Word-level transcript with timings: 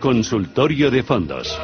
Consultorio 0.00 0.90
de 0.90 1.02
Fondos. 1.02 1.58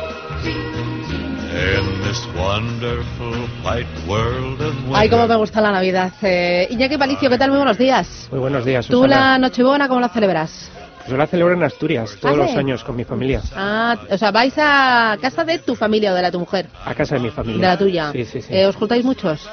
Ay, 4.92 5.08
cómo 5.08 5.26
me 5.26 5.36
gusta 5.36 5.60
la 5.60 5.70
Navidad. 5.70 6.12
Eh, 6.22 6.66
Iñaki 6.70 6.96
Palicio, 6.98 7.30
¿qué 7.30 7.38
tal? 7.38 7.50
Muy 7.50 7.58
buenos 7.58 7.78
días. 7.78 8.28
Muy 8.30 8.40
buenos 8.40 8.64
días, 8.64 8.86
¿Tú 8.88 9.06
la 9.06 9.38
Nochebuena 9.38 9.88
cómo 9.88 10.00
la 10.00 10.08
celebras? 10.08 10.70
Pues 10.98 11.10
yo 11.10 11.16
la 11.16 11.26
celebro 11.26 11.54
en 11.54 11.62
Asturias, 11.62 12.16
todos 12.20 12.34
¿Ah, 12.34 12.38
los 12.38 12.50
sí? 12.52 12.56
años 12.56 12.82
con 12.82 12.96
mi 12.96 13.04
familia. 13.04 13.42
Ah, 13.54 13.96
o 14.10 14.16
sea, 14.16 14.30
vais 14.30 14.54
a 14.56 15.18
casa 15.20 15.44
de 15.44 15.58
tu 15.58 15.74
familia 15.74 16.12
o 16.12 16.14
de 16.14 16.22
la 16.22 16.28
de 16.28 16.32
tu 16.32 16.40
mujer. 16.40 16.66
A 16.84 16.94
casa 16.94 17.16
de 17.16 17.20
mi 17.20 17.30
familia. 17.30 17.60
De 17.60 17.66
la 17.66 17.78
tuya. 17.78 18.12
Sí, 18.12 18.24
sí, 18.24 18.40
sí. 18.40 18.54
Eh, 18.54 18.66
¿Os 18.66 18.74
juntáis 18.74 19.04
muchos? 19.04 19.46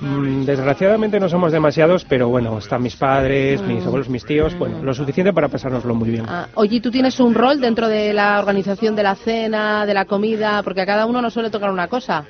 Mm, 0.00 0.44
desgraciadamente 0.44 1.18
no 1.18 1.28
somos 1.28 1.50
demasiados, 1.50 2.04
pero 2.08 2.28
bueno, 2.28 2.58
están 2.58 2.82
mis 2.82 2.94
padres, 2.96 3.60
mis 3.62 3.82
Mm. 3.84 3.86
abuelos, 3.88 4.08
mis 4.08 4.24
tíos, 4.24 4.56
bueno, 4.58 4.80
lo 4.82 4.94
suficiente 4.94 5.32
para 5.32 5.48
pasárnoslo 5.48 5.94
muy 5.94 6.10
bien. 6.10 6.24
Ah, 6.28 6.46
oye, 6.54 6.80
¿tú 6.80 6.90
tienes 6.90 7.18
un 7.18 7.34
rol 7.34 7.60
dentro 7.60 7.88
de 7.88 8.12
la 8.12 8.38
organización 8.38 8.94
de 8.94 9.02
la 9.02 9.16
cena, 9.16 9.86
de 9.86 9.94
la 9.94 10.04
comida? 10.04 10.62
Porque 10.62 10.82
a 10.82 10.86
cada 10.86 11.06
uno 11.06 11.20
nos 11.20 11.32
suele 11.34 11.50
tocar 11.50 11.70
una 11.72 11.88
cosa. 11.88 12.24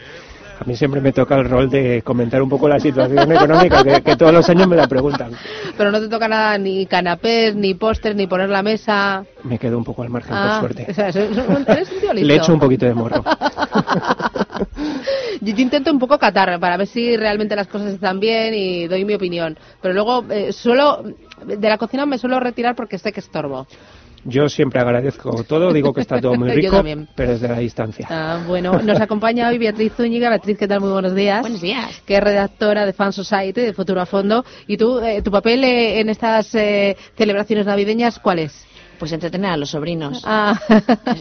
A 0.61 0.65
mí 0.65 0.75
siempre 0.75 1.01
me 1.01 1.13
toca 1.13 1.37
el 1.37 1.49
rol 1.49 1.71
de 1.71 2.03
comentar 2.03 2.43
un 2.43 2.49
poco 2.49 2.69
la 2.69 2.81
situación 2.81 3.31
económica, 3.31 3.85
que, 3.85 4.03
que 4.03 4.17
todos 4.17 4.33
los 4.33 4.49
años 4.49 4.67
me 4.67 4.75
la 4.75 4.89
preguntan. 4.89 5.31
Pero 5.77 5.93
no 5.93 6.01
te 6.01 6.09
toca 6.09 6.27
nada, 6.27 6.59
ni 6.59 6.85
canapés, 6.87 7.55
ni 7.55 7.75
pósters, 7.75 8.17
ni 8.17 8.27
poner 8.27 8.49
la 8.49 8.61
mesa. 8.65 9.23
Me 9.45 9.57
quedo 9.57 9.79
un 9.79 9.85
poco 9.85 10.03
al 10.03 10.09
margen, 10.11 10.35
Ah, 10.35 10.59
por 10.61 10.75
suerte. 10.75 10.91
o 10.91 10.95
sea, 10.95 11.09
eres 11.11 11.93
un 11.93 12.01
tío 12.01 12.13
listo. 12.13 12.27
Le 12.27 12.35
echo 12.35 12.53
un 12.55 12.59
poquito 12.59 12.87
de 12.87 12.95
morro. 12.95 13.23
Yo 15.41 15.55
yo 15.55 15.63
intento 15.63 15.91
un 15.91 15.99
poco 15.99 16.19
catar 16.19 16.59
para 16.61 16.77
ver 16.77 16.87
si 16.87 17.17
realmente 17.17 17.55
las 17.57 17.69
cosas 17.69 17.95
están 17.95 18.21
bien 18.21 18.55
y 18.55 18.87
doy 18.87 19.05
mi 19.05 19.15
opinión. 19.15 19.59
Pero 19.81 19.95
luego 19.95 20.25
eh, 20.31 20.53
suelo, 20.53 21.05
de 21.45 21.69
la 21.69 21.79
cocina 21.79 22.07
me 22.07 22.19
suelo 22.19 22.41
retirar 22.41 22.75
porque 22.75 22.99
sé 22.99 23.13
que 23.13 23.21
estorbo. 23.21 23.67
Yo 24.25 24.49
siempre 24.49 24.81
agradezco 24.81 25.45
todo, 25.45 25.73
digo 25.73 25.93
que 25.93 26.01
está 26.01 26.21
todo 26.21 26.35
muy 26.35 26.51
rico, 26.55 26.83
pero 27.15 27.33
desde 27.33 27.49
la 27.49 27.59
distancia. 27.59 28.07
Ah, 28.11 28.43
bueno, 28.47 28.79
nos 28.83 29.01
acompaña 29.01 29.49
hoy 29.49 29.59
Beatriz 29.59 29.93
Zúñiga. 29.95 30.29
Beatriz, 30.29 30.59
¿qué 30.59 30.69
tal? 30.69 30.81
Muy 30.81 30.91
buenos 30.91 31.15
días. 31.15 31.41
Buenos 31.41 31.61
días. 31.61 32.03
Que 32.05 32.17
es 32.17 32.23
redactora 32.23 32.85
de 32.85 32.93
Fan 32.93 33.13
Society, 33.13 33.61
de 33.61 33.73
Futuro 33.73 34.01
a 34.01 34.07
Fondo. 34.07 34.45
¿Y 34.67 34.77
tú, 34.77 35.01
eh, 35.01 35.23
tu 35.23 35.31
papel 35.31 35.65
eh, 35.65 36.01
en 36.01 36.11
estas 36.11 36.55
eh, 36.55 36.97
celebraciones 37.17 37.67
navideñas, 37.67 38.19
cuál 38.19 38.41
es? 38.41 38.67
Pues 38.99 39.13
entretener 39.13 39.51
a 39.51 39.57
los 39.57 39.71
sobrinos. 39.71 40.23
Ah, 40.27 40.59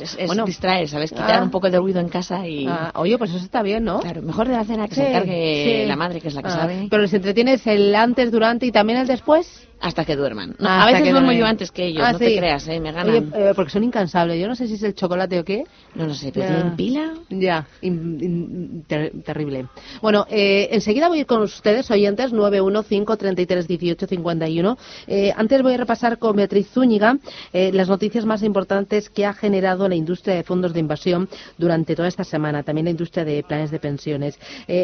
Es, 0.02 0.16
es 0.20 0.28
bueno. 0.28 0.46
distraer, 0.46 0.88
¿sabes? 0.90 1.12
Quitar 1.12 1.40
Ah. 1.40 1.44
un 1.44 1.52
poco 1.52 1.70
de 1.70 1.78
ruido 1.78 2.00
en 2.00 2.10
casa 2.10 2.48
y... 2.48 2.66
Ah, 2.68 2.92
oye, 2.96 3.18
pues 3.18 3.30
eso 3.32 3.44
está 3.44 3.62
bien, 3.62 3.84
¿no? 3.84 4.00
Claro, 4.00 4.22
mejor 4.22 4.48
de 4.48 4.54
la 4.56 4.64
cena 4.64 4.88
que 4.88 4.96
Sí, 4.96 5.02
se 5.02 5.10
encargue 5.10 5.82
sí. 5.84 5.88
la 5.88 5.96
madre, 5.96 6.20
que 6.22 6.28
es 6.30 6.34
la 6.34 6.42
que 6.42 6.48
Ah, 6.50 6.52
sabe, 6.52 6.88
Pero 6.90 7.02
les 7.04 7.14
entretienes 7.14 7.66
el 7.68 7.94
antes, 7.96 8.32
durante 8.32 8.66
y 8.66 8.72
también 8.72 9.00
el 9.00 9.08
después. 9.08 9.67
Hasta 9.80 10.06
que 10.06 10.16
duerman. 10.16 10.56
No, 10.60 10.70
a 10.70 10.86
veces 10.86 11.02
duermo 11.02 11.20
duermen. 11.20 11.38
yo 11.40 11.46
antes 11.46 11.72
que 11.72 11.86
ellos, 11.88 12.04
Ah, 12.06 12.14
no 12.14 12.20
sí. 12.20 12.26
te 12.26 12.38
creas, 12.38 12.68
¿eh? 12.68 12.80
Me 12.80 12.92
ganan. 12.92 13.10
Oye, 13.10 13.24
eh, 13.50 13.54
porque 13.56 13.72
son 13.72 13.84
incansables. 13.84 14.40
Yo 14.42 14.48
no 14.48 14.56
sé 14.56 14.68
si 14.68 14.74
es 14.76 14.84
el 14.84 14.96
chocolate 14.96 15.40
o 15.40 15.46
qué. 15.46 15.64
No 15.96 16.06
lo 16.08 16.14
sé, 16.14 16.32
pero 16.34 16.48
tienen 16.48 16.76
pila. 16.76 17.14
Ya, 17.30 17.66
in- 17.82 18.18
in- 18.22 18.84
ter- 18.88 19.12
terrible. 19.24 19.66
Bueno, 20.02 20.26
eh, 20.30 20.70
enseguida 20.72 21.08
voy 21.08 21.20
a 21.20 21.22
ir 21.22 21.28
con 21.28 21.42
ustedes, 21.42 21.90
oyentes, 21.92 22.32
915331851. 22.34 24.78
Eh, 25.08 25.34
antes 25.36 25.62
voy 25.62 25.74
a 25.74 25.78
repasar 25.78 26.18
con 26.18 26.36
Beatriz 26.36 26.68
Zúñiga 26.72 27.18
eh, 27.54 27.72
las 27.74 27.90
noticias 27.90 28.26
más 28.26 28.44
importantes 28.44 29.10
que 29.10 29.26
ha 29.26 29.34
generado 29.34 29.88
la 29.88 29.96
industria 29.96 30.36
de 30.36 30.44
fondos 30.44 30.74
de 30.74 30.80
inversión 30.80 31.30
durante 31.58 31.96
toda 31.96 32.08
esta 32.08 32.24
semana, 32.24 32.64
también 32.64 32.86
la 32.86 32.92
industria 32.92 33.26
de 33.26 33.44
planes 33.44 33.72
de 33.72 33.80
pensiones. 33.80 34.40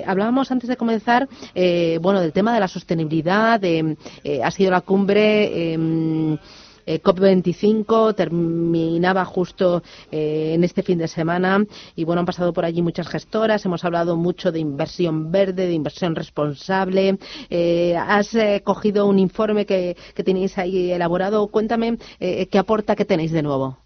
Hablábamos 0.06 0.52
antes 0.52 0.70
de 0.70 0.78
comenzar, 0.78 1.28
eh, 1.56 1.98
bueno, 2.02 2.22
del 2.22 2.32
tema 2.34 2.54
de 2.54 2.60
la 2.60 2.68
sostenibilidad, 2.68 3.60
de, 3.60 3.98
ha 4.44 4.52
sido 4.52 4.72
la 4.72 4.82
cumbre. 4.84 5.74
em, 5.74 6.38
eh, 6.86 7.02
COP25 7.02 8.14
terminaba 8.16 9.26
justo 9.26 9.82
eh, 10.12 10.54
en 10.56 10.64
este 10.64 10.84
fin 10.84 10.98
de 10.98 11.08
semana 11.08 11.66
y 11.96 12.04
bueno, 12.04 12.20
han 12.20 12.26
pasado 12.26 12.54
por 12.54 12.66
allí 12.66 12.82
muchas 12.82 13.08
gestoras, 13.08 13.66
hemos 13.66 13.84
hablado 13.86 14.16
mucho 14.18 14.52
de 14.52 14.60
inversión 14.60 15.32
verde, 15.32 15.68
de 15.68 15.74
inversión 15.74 16.16
responsable. 16.16 17.18
Eh, 17.50 17.96
has 17.96 18.34
eh, 18.36 18.62
cogido 18.64 19.08
un 19.08 19.20
informe 19.20 19.66
que, 19.66 19.96
que 20.14 20.24
tenéis 20.24 20.58
ahí 20.58 20.92
elaborado. 20.92 21.48
Cuéntame 21.48 21.98
qué 22.20 22.58
aporta, 22.58 22.96
qué 22.96 23.06
tenéis 23.06 23.32
de 23.32 23.42
nuevo. 23.42 23.78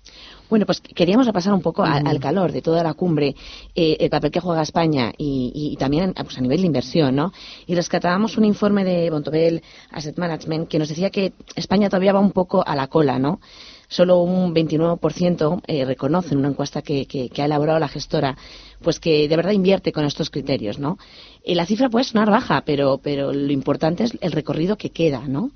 Bueno, 0.49 0.65
pues 0.65 0.79
queríamos 0.81 1.25
repasar 1.25 1.53
un 1.53 1.61
poco 1.61 1.83
al, 1.83 2.07
al 2.07 2.19
calor 2.19 2.51
de 2.53 2.61
toda 2.61 2.81
la 2.83 2.93
cumbre 2.93 3.35
eh, 3.75 3.97
el 3.99 4.09
papel 4.09 4.31
que 4.31 4.39
juega 4.39 4.61
España 4.61 5.11
y, 5.17 5.51
y- 5.53 5.73
y 5.73 5.75
también 5.75 6.13
pues, 6.13 6.37
a 6.37 6.41
nivel 6.41 6.61
de 6.61 6.67
inversión, 6.67 7.15
¿no? 7.15 7.33
Y 7.65 7.75
rescatábamos 7.75 8.37
un 8.37 8.45
informe 8.45 8.85
de 8.85 9.09
Bontobel 9.09 9.61
Asset 9.91 10.17
Management 10.17 10.69
que 10.69 10.79
nos 10.79 10.87
decía 10.89 11.09
que 11.09 11.33
España 11.55 11.89
todavía 11.89 12.13
va 12.13 12.19
un 12.21 12.31
poco 12.31 12.63
a 12.65 12.75
la 12.75 12.87
cola, 12.87 13.19
¿no? 13.19 13.41
Solo 13.89 14.21
un 14.21 14.53
29% 14.53 15.61
eh, 15.67 15.85
reconoce 15.85 16.33
en 16.33 16.39
una 16.39 16.49
encuesta 16.49 16.81
que, 16.81 17.05
que- 17.07 17.29
que 17.29 17.41
ha 17.41 17.45
elaborado 17.45 17.79
la 17.79 17.87
gestora, 17.87 18.37
pues 18.81 18.99
que 18.99 19.27
de 19.27 19.35
verdad 19.35 19.51
invierte 19.51 19.91
con 19.91 20.05
estos 20.05 20.29
criterios, 20.29 20.79
¿no? 20.79 20.97
Y 21.43 21.55
la 21.55 21.65
cifra 21.65 21.89
puede 21.89 22.05
sonar 22.05 22.29
baja, 22.29 22.63
pero, 22.65 22.99
pero 23.01 23.33
lo 23.33 23.51
importante 23.51 24.03
es 24.05 24.17
el 24.21 24.31
recorrido 24.31 24.77
que 24.77 24.91
queda, 24.91 25.21
¿no? 25.27 25.51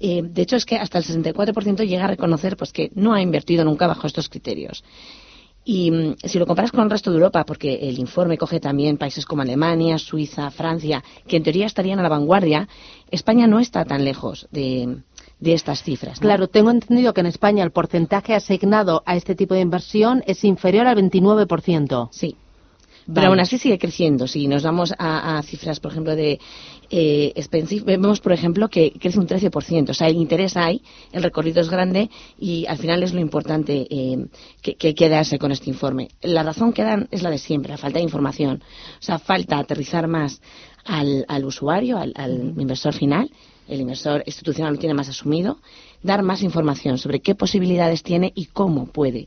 Eh, 0.00 0.22
de 0.22 0.42
hecho, 0.42 0.56
es 0.56 0.64
que 0.64 0.76
hasta 0.76 0.98
el 0.98 1.04
64% 1.04 1.86
llega 1.86 2.04
a 2.04 2.08
reconocer 2.08 2.56
pues, 2.56 2.72
que 2.72 2.90
no 2.94 3.14
ha 3.14 3.20
invertido 3.20 3.64
nunca 3.64 3.86
bajo 3.86 4.06
estos 4.06 4.28
criterios. 4.28 4.84
Y 5.64 5.90
mm, 5.90 6.16
si 6.24 6.38
lo 6.38 6.46
comparas 6.46 6.70
con 6.70 6.84
el 6.84 6.90
resto 6.90 7.10
de 7.10 7.16
Europa, 7.16 7.44
porque 7.44 7.74
el 7.74 7.98
informe 7.98 8.38
coge 8.38 8.60
también 8.60 8.98
países 8.98 9.26
como 9.26 9.42
Alemania, 9.42 9.98
Suiza, 9.98 10.50
Francia, 10.50 11.02
que 11.26 11.36
en 11.36 11.42
teoría 11.42 11.66
estarían 11.66 11.98
a 11.98 12.02
la 12.02 12.08
vanguardia, 12.08 12.68
España 13.10 13.48
no 13.48 13.58
está 13.58 13.84
tan 13.84 14.04
lejos 14.04 14.46
de, 14.52 14.98
de 15.40 15.52
estas 15.52 15.82
cifras. 15.82 16.20
¿no? 16.20 16.26
Claro, 16.26 16.48
tengo 16.48 16.70
entendido 16.70 17.12
que 17.12 17.20
en 17.20 17.26
España 17.26 17.64
el 17.64 17.72
porcentaje 17.72 18.34
asignado 18.34 19.02
a 19.06 19.16
este 19.16 19.34
tipo 19.34 19.54
de 19.54 19.60
inversión 19.60 20.22
es 20.26 20.44
inferior 20.44 20.86
al 20.86 20.96
29%. 20.96 22.08
Sí. 22.12 22.36
Vale. 23.06 23.14
Pero 23.14 23.26
aún 23.28 23.40
así 23.40 23.58
sigue 23.58 23.78
creciendo. 23.78 24.26
Si 24.26 24.48
nos 24.48 24.64
vamos 24.64 24.92
a, 24.98 25.38
a 25.38 25.42
cifras, 25.42 25.78
por 25.78 25.92
ejemplo, 25.92 26.16
de 26.16 26.40
eh, 26.90 27.32
Expensive, 27.34 27.84
vemos, 27.84 28.20
por 28.20 28.32
ejemplo, 28.32 28.68
que 28.68 28.92
crece 28.92 29.18
un 29.18 29.26
13%. 29.26 29.90
O 29.90 29.94
sea, 29.94 30.08
el 30.08 30.16
interés 30.16 30.56
hay, 30.56 30.82
el 31.12 31.22
recorrido 31.22 31.60
es 31.60 31.70
grande 31.70 32.10
y 32.38 32.66
al 32.66 32.78
final 32.78 33.02
es 33.02 33.12
lo 33.12 33.20
importante 33.20 33.86
eh, 33.90 34.26
que, 34.62 34.74
que 34.74 34.88
hay 34.88 34.94
que 34.94 35.08
darse 35.08 35.38
con 35.38 35.52
este 35.52 35.70
informe. 35.70 36.08
La 36.22 36.42
razón 36.42 36.72
que 36.72 36.82
dan 36.82 37.08
es 37.10 37.22
la 37.22 37.30
de 37.30 37.38
siempre, 37.38 37.70
la 37.70 37.78
falta 37.78 37.98
de 37.98 38.04
información. 38.04 38.62
O 38.98 39.02
sea, 39.02 39.18
falta 39.18 39.58
aterrizar 39.58 40.08
más 40.08 40.40
al, 40.84 41.24
al 41.28 41.44
usuario, 41.44 41.98
al, 41.98 42.12
al 42.16 42.54
inversor 42.58 42.92
final. 42.92 43.30
El 43.68 43.80
inversor 43.80 44.22
institucional 44.26 44.74
lo 44.74 44.78
tiene 44.78 44.94
más 44.94 45.08
asumido. 45.08 45.58
Dar 46.06 46.22
más 46.22 46.42
información 46.42 46.98
sobre 46.98 47.20
qué 47.20 47.34
posibilidades 47.34 48.02
tiene 48.02 48.32
y 48.34 48.46
cómo 48.46 48.86
puede 48.86 49.26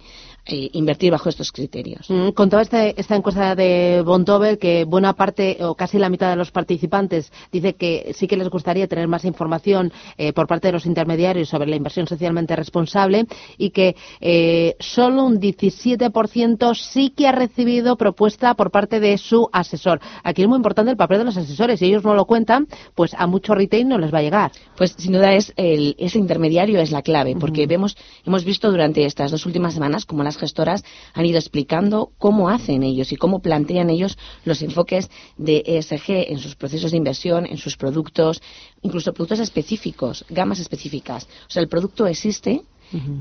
eh, 0.52 0.70
invertir 0.74 1.12
bajo 1.12 1.30
estos 1.30 1.52
criterios. 1.52 2.10
Mm, 2.10 2.30
Contaba 2.30 2.64
este- 2.64 3.00
esta 3.00 3.16
encuesta 3.16 3.54
de 3.56 4.02
Bontobel 4.04 4.58
que 4.58 4.86
buena 4.86 5.14
parte 5.14 5.58
o 5.62 5.76
casi 5.76 6.00
la 6.00 6.10
mitad 6.10 6.30
de 6.30 6.38
los 6.38 6.50
participantes 6.52 7.32
dice 7.52 7.74
que 7.74 8.14
sí 8.16 8.28
que 8.28 8.38
les 8.38 8.50
gustaría 8.50 8.88
tener 8.88 9.08
más 9.08 9.26
información 9.26 9.92
eh, 10.18 10.32
por 10.34 10.48
parte 10.48 10.70
de 10.70 10.72
los 10.72 10.86
intermediarios 10.86 11.50
sobre 11.50 11.68
la 11.68 11.76
inversión 11.76 12.08
socialmente 12.08 12.56
responsable 12.56 13.28
y 13.58 13.70
que 13.72 13.96
eh, 14.22 14.76
solo 14.80 15.26
un 15.26 15.40
17% 15.40 16.74
sí 16.76 17.10
que 17.16 17.28
ha 17.28 17.32
recibido 17.34 17.98
propuesta 17.98 18.54
por 18.56 18.72
parte 18.72 19.00
de 19.00 19.18
su 19.18 19.50
asesor. 19.52 20.00
Aquí 20.24 20.42
es 20.44 20.48
muy 20.48 20.58
importante 20.58 20.92
el 20.92 20.98
papel 20.98 21.20
de 21.20 21.26
los 21.26 21.38
asesores. 21.38 21.80
Si 21.80 21.86
ellos 21.88 22.04
no 22.06 22.14
lo 22.16 22.26
cuentan, 22.26 22.68
pues 22.96 23.14
a 23.16 23.28
mucho 23.28 23.54
retail 23.54 23.88
no 23.88 23.98
les 23.98 24.14
va 24.14 24.20
a 24.20 24.24
llegar. 24.24 24.52
Pues 24.78 24.96
sin 24.98 25.12
duda 25.12 25.34
es 25.36 25.52
el, 25.58 25.96
ese 26.00 26.18
intermediario 26.18 26.69
es 26.78 26.92
la 26.92 27.02
clave, 27.02 27.36
porque 27.40 27.66
vemos, 27.66 27.98
hemos 28.26 28.44
visto 28.44 28.70
durante 28.70 29.06
estas 29.06 29.32
dos 29.32 29.46
últimas 29.48 29.74
semanas 29.74 30.06
cómo 30.06 30.22
las 30.24 30.38
gestoras 30.38 30.84
han 31.14 31.26
ido 31.26 31.40
explicando 31.40 32.12
cómo 32.20 32.50
hacen 32.50 32.84
ellos 32.84 33.12
y 33.12 33.16
cómo 33.16 33.40
plantean 33.42 33.90
ellos 33.90 34.18
los 34.46 34.62
enfoques 34.62 35.10
de 35.38 35.64
ESG 35.66 36.30
en 36.32 36.38
sus 36.40 36.56
procesos 36.56 36.92
de 36.92 36.98
inversión, 36.98 37.46
en 37.48 37.58
sus 37.58 37.78
productos, 37.78 38.42
incluso 38.84 39.14
productos 39.14 39.40
específicos, 39.40 40.26
gamas 40.30 40.60
específicas. 40.60 41.24
O 41.48 41.52
sea, 41.52 41.62
el 41.64 41.70
producto 41.70 42.06
existe, 42.06 42.62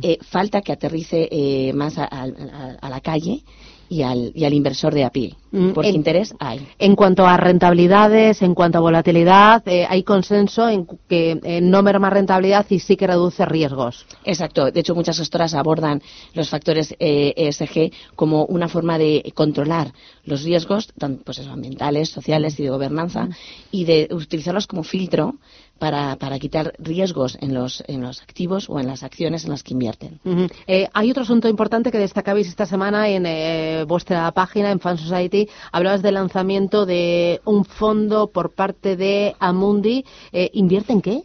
eh, 0.03 0.19
falta 0.23 0.61
que 0.63 0.73
aterrice 0.73 1.29
eh, 1.31 1.73
más 1.75 1.99
a, 1.99 2.05
a- 2.05 2.25
a- 2.25 2.77
a 2.81 2.89
la 2.91 3.01
calle 3.01 3.43
y 3.91 4.03
al, 4.03 4.33
y 4.35 4.45
al 4.45 4.53
inversor 4.53 4.93
de 4.95 5.05
a 5.05 5.11
pie, 5.11 5.35
Mm, 5.51 5.71
porque 5.73 5.89
en- 5.89 5.95
interés 5.97 6.35
hay. 6.39 6.67
En 6.79 6.95
cuanto 6.95 7.27
a 7.27 7.37
rentabilidades, 7.39 8.43
en 8.43 8.55
cuanto 8.55 8.79
a 8.79 8.81
volatilidad, 8.83 9.67
eh, 9.67 9.87
hay 9.89 10.03
consenso 10.03 10.69
en 10.69 10.87
que 11.09 11.41
eh, 11.43 11.61
no 11.63 11.83
merma 11.83 12.11
rentabilidad 12.11 12.67
y 12.69 12.81
sí 12.81 12.97
que 12.97 13.07
reduce 13.07 13.47
riesgos. 13.47 14.05
Exacto. 14.25 14.71
De 14.71 14.81
hecho, 14.81 14.95
muchas 14.95 15.17
gestoras 15.19 15.55
abordan 15.55 16.03
los 16.35 16.51
factores 16.51 16.95
eh, 16.99 17.33
ESG 17.37 17.93
como 18.15 18.45
una 18.45 18.69
forma 18.69 18.99
de 18.99 19.33
controlar 19.35 19.93
los 20.25 20.43
riesgos, 20.43 20.89
tanto 20.99 21.23
pues 21.25 21.39
eso, 21.39 21.51
ambientales, 21.51 22.11
sociales 22.11 22.59
y 22.61 22.65
de 22.65 22.71
gobernanza, 22.71 23.29
y 23.71 23.85
de 23.85 24.09
utilizarlos 24.11 24.67
como 24.67 24.83
filtro 24.83 25.37
para, 25.79 26.17
para 26.17 26.39
quitar 26.39 26.75
riesgos 26.79 27.39
en 27.41 27.55
los, 27.55 27.83
en 27.87 28.03
los 28.03 28.23
activos 28.23 28.69
o 28.69 28.79
en 28.81 28.87
las 28.87 29.03
acciones 29.03 29.45
en 29.45 29.51
las 29.51 29.63
que 29.63 29.75
invierten. 29.75 30.21
Eh, 30.67 30.89
hay 30.93 31.11
otro 31.11 31.23
asunto 31.23 31.49
importante 31.49 31.91
que 31.91 31.99
destacabais 31.99 32.49
esta 32.49 32.67
semana 32.67 33.09
en 33.09 33.27
eh, 33.27 33.85
vuestra 33.87 34.31
página, 34.33 34.71
en 34.71 34.81
Fan 34.81 34.99
Society. 34.99 35.49
Hablabas 35.73 36.03
del 36.03 36.15
lanzamiento 36.15 36.87
de 36.87 37.41
un 37.45 37.65
fondo 37.65 38.29
por 38.29 38.53
parte 38.53 38.97
de 38.97 39.35
Amundi. 39.39 40.05
Eh, 40.33 40.51
¿Invierte 40.55 40.93
en 40.93 41.03
qué? 41.03 41.23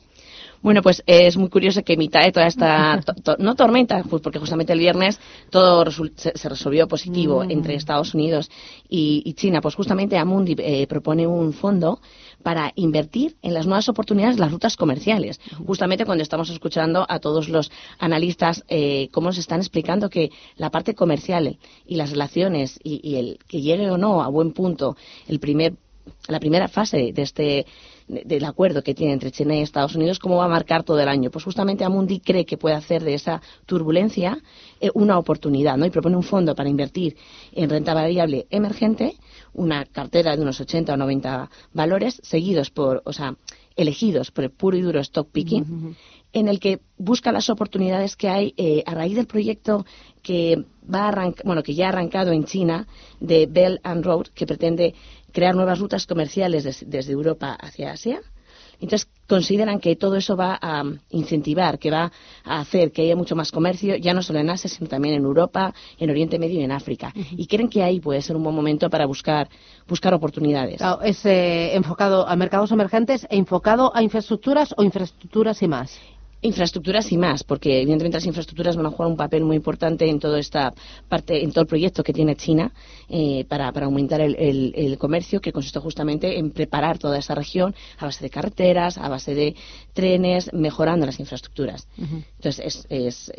Bueno, 0.63 0.81
pues 0.81 1.04
es 1.06 1.36
muy 1.36 1.50
curioso 1.50 1.83
que 1.83 1.98
mitad 1.98 2.24
de 2.24 2.31
toda 2.31 2.48
esta, 2.48 3.04
no 3.38 3.56
tormenta, 3.56 4.01
pues 4.10 4.21
porque 4.21 4.39
justamente 4.39 4.71
el 4.71 4.80
viernes 4.80 5.19
todo 5.50 5.83
se, 6.15 6.31
resolvió 6.48 6.88
positivo 6.88 7.44
mm. 7.44 7.51
entre 7.51 7.75
Estados 7.75 8.13
Unidos 8.13 8.50
y, 8.88 9.33
China, 9.33 9.60
pues 9.60 9.75
justamente 9.75 10.18
Amundi 10.18 10.56
eh, 10.57 10.88
propone 10.88 11.27
un 11.27 11.51
fondo 11.51 12.00
para 12.44 12.71
invertir 12.75 13.36
en 13.42 13.54
las 13.54 13.65
nuevas 13.65 13.89
oportunidades 13.89 14.38
de 14.38 14.42
las 14.42 14.54
rutas 14.54 14.77
comerciales. 14.77 15.42
Justamente 15.68 16.06
cuando 16.06 16.24
estamos 16.24 16.50
escuchando 16.50 17.06
a 17.09 17.19
todos 17.19 17.50
los 17.50 17.69
analistas 18.00 18.63
eh, 18.69 19.09
cómo 19.12 19.27
nos 19.27 19.38
están 19.39 19.59
explicando 19.59 20.09
que 20.09 20.31
la 20.56 20.69
parte 20.69 20.95
comercial 20.95 21.57
y 21.86 21.95
las 21.98 22.12
relaciones 22.12 22.80
y, 22.81 23.16
el 23.18 23.38
que 23.50 23.62
llegue 23.62 23.92
o 23.92 23.98
no 23.98 24.24
a 24.24 24.30
buen 24.30 24.54
punto 24.54 24.95
el 25.27 25.39
primer 25.42 25.74
la 26.27 26.39
primera 26.39 26.68
fase 26.69 27.12
de 27.13 27.21
este 27.21 27.66
del 28.07 28.45
acuerdo 28.45 28.83
que 28.83 28.94
tiene 28.94 29.13
entre 29.13 29.31
China 29.31 29.55
y 29.55 29.61
Estados 29.61 29.95
Unidos, 29.95 30.19
cómo 30.19 30.38
va 30.38 30.45
a 30.45 30.50
marcar 30.50 30.83
todo 30.83 31.00
el 31.00 31.07
año. 31.07 31.31
Pues 31.31 31.44
justamente 31.45 31.83
Amundi 31.83 32.19
cree 32.19 32.45
que 32.45 32.57
puede 32.57 32.75
hacer 32.75 33.03
de 33.03 33.13
esa 33.13 33.41
turbulencia 33.65 34.39
eh, 34.79 34.89
una 34.94 35.17
oportunidad, 35.17 35.77
¿no? 35.77 35.85
Y 35.85 35.89
propone 35.89 36.15
un 36.15 36.23
fondo 36.23 36.55
para 36.55 36.69
invertir 36.69 37.15
en 37.53 37.69
renta 37.69 37.94
variable 37.94 38.47
emergente, 38.50 39.15
una 39.53 39.85
cartera 39.85 40.35
de 40.35 40.41
unos 40.41 40.59
80 40.59 40.94
o 40.94 40.97
90 40.97 41.50
valores, 41.73 42.19
seguidos 42.23 42.69
por, 42.69 43.01
o 43.05 43.13
sea, 43.13 43.35
elegidos 43.75 44.31
por 44.31 44.44
el 44.44 44.51
puro 44.51 44.77
y 44.77 44.81
duro 44.81 44.99
stock 44.99 45.29
picking, 45.31 45.95
en 46.33 46.47
el 46.47 46.59
que 46.59 46.79
busca 46.97 47.31
las 47.31 47.49
oportunidades 47.49 48.15
que 48.15 48.29
hay 48.29 48.53
eh, 48.57 48.83
a 48.85 48.94
raíz 48.94 49.15
del 49.15 49.27
proyecto 49.27 49.85
que 50.21 50.65
va 50.91 51.09
a 51.09 51.33
bueno, 51.44 51.63
que 51.63 51.75
ya 51.75 51.85
ha 51.85 51.89
arrancado 51.89 52.31
en 52.31 52.45
China 52.45 52.88
de 53.19 53.45
Bell 53.45 53.79
and 53.83 54.03
Road, 54.03 54.27
que 54.33 54.47
pretende 54.47 54.95
crear 55.33 55.56
nuevas 55.56 55.80
rutas 55.80 56.07
comerciales 56.07 56.85
desde 56.85 57.12
Europa 57.12 57.57
hacia 57.59 57.91
Asia. 57.91 58.21
Entonces, 58.80 59.07
consideran 59.27 59.80
que 59.80 59.95
todo 59.95 60.18
eso 60.18 60.35
va 60.35 60.59
a 60.62 60.83
incentivar, 61.09 61.80
que 61.80 61.89
va 61.89 62.12
a 62.44 62.59
hacer 62.59 62.91
que 62.91 63.03
haya 63.03 63.15
mucho 63.15 63.35
más 63.35 63.51
comercio, 63.51 63.95
ya 63.95 64.13
no 64.13 64.21
solo 64.21 64.39
en 64.39 64.50
Asia, 64.50 64.69
sino 64.69 64.89
también 64.89 65.15
en 65.15 65.24
Europa, 65.24 65.74
en 65.97 66.09
Oriente 66.09 66.38
Medio 66.38 66.59
y 66.59 66.63
en 66.63 66.71
África. 66.71 67.13
Y 67.31 67.47
creen 67.47 67.69
que 67.69 67.81
ahí 67.81 68.00
puede 68.00 68.21
ser 68.21 68.35
un 68.35 68.44
buen 68.44 68.56
momento 68.56 68.89
para 68.89 69.06
buscar, 69.06 69.47
buscar 69.88 70.13
oportunidades. 70.13 70.81
es 71.03 71.25
eh, 71.25 71.75
enfocado 71.75 72.27
a 72.27 72.35
mercados 72.35 72.71
emergentes 72.71 73.25
e 73.30 73.38
enfocado 73.38 73.95
a 73.95 74.03
infraestructuras 74.03 74.74
o 74.77 74.83
infraestructuras 74.83 75.62
y 75.62 75.68
más 75.68 76.00
infraestructuras 76.44 77.12
y 77.12 77.18
más, 77.18 77.44
porque 77.44 77.81
evidentemente 77.81 78.18
las 78.18 78.25
infraestructuras 78.25 78.75
van 78.75 78.86
a 78.86 78.90
jugar 78.92 79.10
un 79.10 79.18
papel 79.18 79.44
muy 79.44 79.56
importante 79.56 80.07
en 80.07 80.19
toda 80.19 80.40
esta 80.40 80.74
parte, 81.10 81.44
en 81.44 81.51
todo 81.51 81.62
el 81.62 81.68
proyecto 81.68 82.04
que 82.04 82.13
tiene 82.13 82.36
China 82.36 82.72
eh, 83.10 83.45
para, 83.45 83.69
aumentar 83.69 84.22
el, 84.22 84.98
comercio, 85.00 85.42
que 85.42 85.51
consiste 85.51 85.80
justamente 85.80 86.38
en 86.38 86.51
preparar 86.51 87.00
toda 87.00 87.18
esa 87.18 87.34
región 87.34 87.74
a 87.98 88.06
base 88.06 88.24
de 88.24 88.30
carreteras, 88.30 88.98
a 88.98 89.10
base 89.10 89.34
de 89.34 89.56
trenes, 89.94 90.54
mejorando 90.54 91.06
las 91.06 91.19
infraestructuras. 91.19 91.88
Entonces, 91.98 92.86
es 92.90 93.31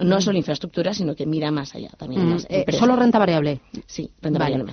no 0.00 0.20
solo 0.20 0.38
infraestructura, 0.38 0.94
sino 0.94 1.14
que 1.14 1.26
mira 1.26 1.50
más 1.50 1.74
allá 1.74 1.90
también. 1.98 2.38
Eh, 2.48 2.64
¿Solo 2.72 2.96
renta 2.96 3.18
variable? 3.18 3.60
Sí, 3.86 4.10
renta 4.22 4.38
variable 4.38 4.72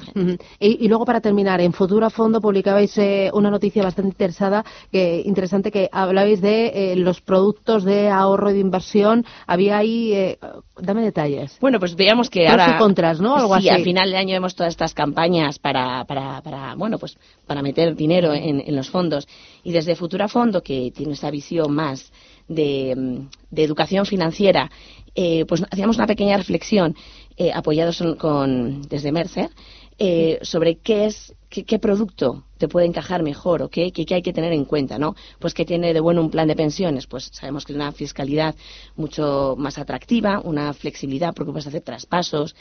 y, 0.59 0.87
luego, 0.87 1.05
para 1.05 1.19
terminar, 1.21 1.59
en 1.61 1.73
Futuro 1.73 2.05
a 2.05 2.09
Fondo 2.09 2.39
publicabais 2.39 2.97
eh, 2.97 3.29
una 3.33 3.49
noticia 3.49 3.83
bastante 3.83 4.09
interesada, 4.09 4.63
que, 4.91 5.21
interesante 5.25 5.71
que 5.71 5.89
hablabais 5.91 6.41
de 6.41 6.93
eh, 6.93 6.95
los 6.95 7.21
productos 7.21 7.83
de 7.83 8.09
ahorro 8.09 8.51
y 8.51 8.53
de 8.53 8.59
inversión. 8.59 9.25
Había 9.45 9.77
ahí... 9.77 10.37
dame 10.79 11.01
detalles. 11.01 11.57
Bueno, 11.59 11.79
pues 11.79 11.95
veíamos 11.95 12.29
que 12.29 12.47
ahora... 12.47 12.75
y 12.75 12.77
contras, 12.77 13.19
¿no? 13.19 13.35
Algo 13.35 13.59
sí, 13.59 13.69
al 13.69 13.83
final 13.83 14.09
del 14.09 14.19
año 14.19 14.33
vemos 14.33 14.55
todas 14.55 14.71
estas 14.71 14.93
campañas 14.93 15.59
para, 15.59 16.05
para, 16.05 16.41
para 16.41 16.75
bueno, 16.75 16.97
pues 16.97 17.17
para 17.45 17.61
meter 17.61 17.95
dinero 17.95 18.33
en, 18.33 18.61
en 18.65 18.75
los 18.75 18.89
fondos. 18.89 19.27
Y 19.63 19.71
desde 19.71 19.95
Futura 19.95 20.27
Fondo, 20.27 20.61
que 20.61 20.91
tiene 20.95 21.13
esa 21.13 21.29
visión 21.29 21.73
más 21.73 22.11
de, 22.49 23.23
de 23.49 23.63
educación 23.63 24.05
financiera 24.05 24.69
eh, 25.15 25.45
pues 25.45 25.63
hacíamos 25.69 25.97
una 25.97 26.07
pequeña 26.07 26.37
reflexión 26.37 26.95
eh, 27.35 27.51
apoyados 27.53 28.03
con, 28.17 28.83
desde 28.83 29.11
Mercer 29.11 29.49
eh, 29.97 30.39
sobre 30.43 30.77
qué 30.77 31.05
es 31.05 31.33
qué, 31.49 31.79
producto 31.79 32.45
te 32.57 32.67
puede 32.67 32.85
encajar 32.85 33.23
mejor 33.23 33.63
o 33.63 33.69
qué, 33.69 33.91
qué, 33.91 34.05
hay 34.13 34.21
que 34.21 34.33
tener 34.33 34.53
en 34.53 34.65
cuenta, 34.65 34.99
¿no? 34.99 35.15
Pues 35.39 35.53
que 35.53 35.65
tiene 35.65 35.93
de 35.93 35.99
bueno 35.99 36.21
un 36.21 36.29
plan 36.29 36.47
de 36.47 36.55
pensiones, 36.55 37.07
pues 37.07 37.29
sabemos 37.33 37.65
que 37.65 37.73
es 37.73 37.75
una 37.75 37.91
fiscalidad 37.91 38.55
mucho 38.95 39.55
más 39.57 39.77
atractiva, 39.77 40.41
una 40.43 40.73
flexibilidad 40.73 41.33
porque 41.33 41.51
puedes 41.51 41.67
hacer 41.67 41.81
traspasos. 41.81 42.55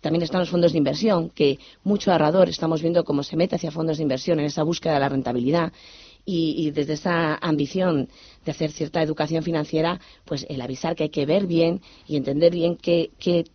También 0.00 0.22
están 0.22 0.40
los 0.40 0.50
fondos 0.50 0.72
de 0.72 0.78
inversión, 0.78 1.30
que 1.30 1.60
mucho 1.84 2.10
ahorrador 2.10 2.48
estamos 2.48 2.82
viendo 2.82 3.04
cómo 3.04 3.22
se 3.22 3.36
mete 3.36 3.54
hacia 3.54 3.70
fondos 3.70 3.98
de 3.98 4.02
inversión 4.02 4.40
en 4.40 4.46
esa 4.46 4.64
búsqueda 4.64 4.94
de 4.94 5.00
la 5.00 5.08
rentabilidad 5.08 5.72
y, 6.24 6.70
desde 6.70 6.92
esa 6.92 7.34
ambición 7.36 8.08
de 8.44 8.52
hacer 8.52 8.70
cierta 8.70 9.02
educación 9.02 9.42
financiera, 9.42 10.00
pues 10.24 10.46
el 10.48 10.60
avisar 10.60 10.94
que 10.94 11.04
hay 11.04 11.08
que 11.08 11.26
ver 11.26 11.46
bien 11.46 11.80
y 12.06 12.16
entender 12.16 12.52
bien 12.52 12.76
qué, 12.76 13.10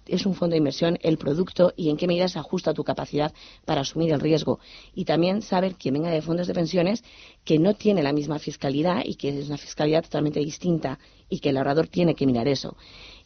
es 0.06 0.26
un 0.26 0.36
fondo 0.36 0.54
de 0.54 0.58
inversión, 0.58 0.98
el 1.02 1.18
producto 1.18 1.74
y 1.78 1.90
en 1.90 1.98
qué 1.98 2.08
medida 2.08 2.28
se 2.28 2.40
ajusta 2.40 2.74
tu 2.74 2.84
capacidad 2.84 3.34
para 3.66 3.82
asumir 3.82 4.12
el 4.12 4.20
riesgo. 4.20 4.60
Y 4.94 5.06
también 5.06 5.42
saber 5.42 5.76
que 5.76 5.92
venga 5.92 6.10
de 6.10 6.22
fondos 6.22 6.48
de 6.48 6.54
pensiones 6.54 7.04
que 7.46 7.58
no 7.58 7.74
tiene 7.74 8.04
la 8.04 8.12
misma 8.12 8.40
fiscalidad 8.40 9.02
y 9.06 9.16
que 9.16 9.30
es 9.30 9.48
una 9.48 9.58
fiscalidad 9.58 10.04
totalmente 10.04 10.40
distinta 10.42 11.00
y 11.30 11.40
que 11.40 11.50
el 11.50 11.58
ahorrador 11.58 11.88
tiene 11.88 12.16
que 12.16 12.26
mirar 12.26 12.48
eso. 12.48 12.76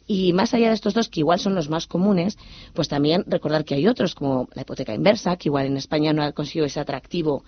Y 0.06 0.32
más 0.32 0.52
allá 0.52 0.68
de 0.68 0.74
estos 0.74 0.94
dos, 0.94 1.08
que 1.08 1.20
igual 1.20 1.38
son 1.38 1.54
los 1.54 1.68
más 1.68 1.86
comunes, 1.86 2.36
pues 2.74 2.88
también 2.88 3.24
recordar 3.26 3.64
que 3.64 3.74
hay 3.74 3.86
otros, 3.86 4.14
como 4.14 4.48
la 4.54 4.62
hipoteca 4.62 4.94
inversa, 4.94 5.36
que 5.36 5.48
igual 5.48 5.66
en 5.66 5.76
España 5.76 6.12
no 6.12 6.22
ha 6.22 6.32
conseguido 6.32 6.66
ese 6.66 6.80
atractivo, 6.80 7.44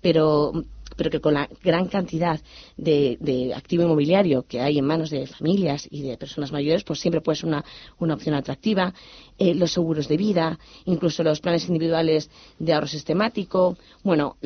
pero 0.00 0.52
pero 0.96 1.10
que 1.10 1.20
con 1.20 1.34
la 1.34 1.48
gran 1.62 1.86
cantidad 1.86 2.40
de, 2.76 3.52
activo 3.54 3.84
inmobiliario 3.84 4.44
que 4.46 4.60
hay 4.60 4.78
en 4.78 4.84
manos 4.84 5.10
de 5.10 5.26
familias 5.26 5.86
y 5.90 6.02
de 6.02 6.16
personas 6.16 6.52
mayores, 6.52 6.84
pues 6.84 7.00
siempre 7.00 7.20
puede 7.20 7.36
ser 7.36 7.46
una, 7.46 7.64
una 7.98 8.14
opción 8.14 8.34
atractiva. 8.34 8.92
Eh, 9.38 9.54
los 9.54 9.72
seguros 9.72 10.08
de 10.08 10.16
vida, 10.16 10.58
incluso 10.84 11.22
los 11.22 11.40
planes 11.40 11.68
individuales 11.68 12.30
de 12.58 12.72
ahorro 12.72 12.88
sistemático. 12.88 13.76
Bueno, 14.02 14.36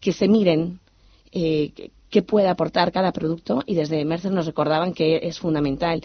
que 0.00 0.12
se 0.12 0.28
miren 0.28 0.80
eh, 1.32 1.72
qué 2.10 2.22
puede 2.22 2.48
aportar 2.48 2.92
cada 2.92 3.12
producto 3.12 3.62
y 3.66 3.74
desde 3.74 4.04
Mercer 4.04 4.32
nos 4.32 4.46
recordaban 4.46 4.92
que 4.94 5.20
es 5.22 5.38
fundamental 5.38 6.02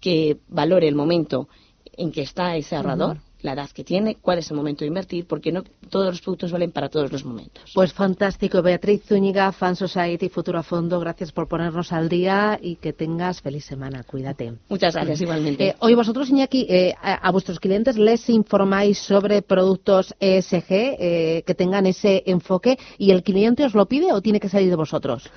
que 0.00 0.38
valore 0.48 0.88
el 0.88 0.94
momento 0.94 1.48
en 1.96 2.12
que 2.12 2.22
está 2.22 2.56
ese 2.56 2.76
ahorrador 2.76 3.18
la 3.46 3.52
edad 3.52 3.70
que 3.70 3.84
tiene, 3.84 4.16
cuál 4.20 4.38
es 4.38 4.50
el 4.50 4.56
momento 4.56 4.80
de 4.80 4.88
invertir, 4.88 5.26
porque 5.26 5.52
no 5.52 5.62
todos 5.88 6.08
los 6.08 6.20
productos 6.20 6.52
valen 6.52 6.72
para 6.72 6.88
todos 6.88 7.10
los 7.10 7.24
momentos. 7.24 7.70
Pues 7.74 7.92
fantástico, 7.92 8.60
Beatriz 8.60 9.04
Zúñiga, 9.04 9.52
Fan 9.52 9.76
Society, 9.76 10.28
Futuro 10.28 10.58
a 10.58 10.62
Fondo, 10.62 11.00
gracias 11.00 11.32
por 11.32 11.48
ponernos 11.48 11.92
al 11.92 12.08
día 12.08 12.58
y 12.60 12.76
que 12.76 12.92
tengas 12.92 13.40
feliz 13.40 13.64
semana. 13.64 14.02
Cuídate. 14.02 14.54
Muchas 14.68 14.94
gracias, 14.94 15.20
igualmente. 15.20 15.68
Eh, 15.68 15.76
hoy 15.78 15.94
vosotros, 15.94 16.28
Iñaki, 16.28 16.66
eh, 16.68 16.94
a, 17.00 17.30
vuestros 17.30 17.60
clientes 17.60 17.96
les 17.96 18.28
informáis 18.28 18.98
sobre 18.98 19.42
productos 19.42 20.14
ESG 20.18 20.66
eh, 20.68 21.42
que 21.46 21.54
tengan 21.54 21.86
ese 21.86 22.24
enfoque 22.26 22.78
y 22.98 23.12
el 23.12 23.22
cliente 23.22 23.64
os 23.64 23.74
lo 23.74 23.86
pide 23.86 24.12
o 24.12 24.20
tiene 24.20 24.40
que 24.40 24.48
salir 24.48 24.68
de 24.68 24.76
vosotros. 24.76 25.30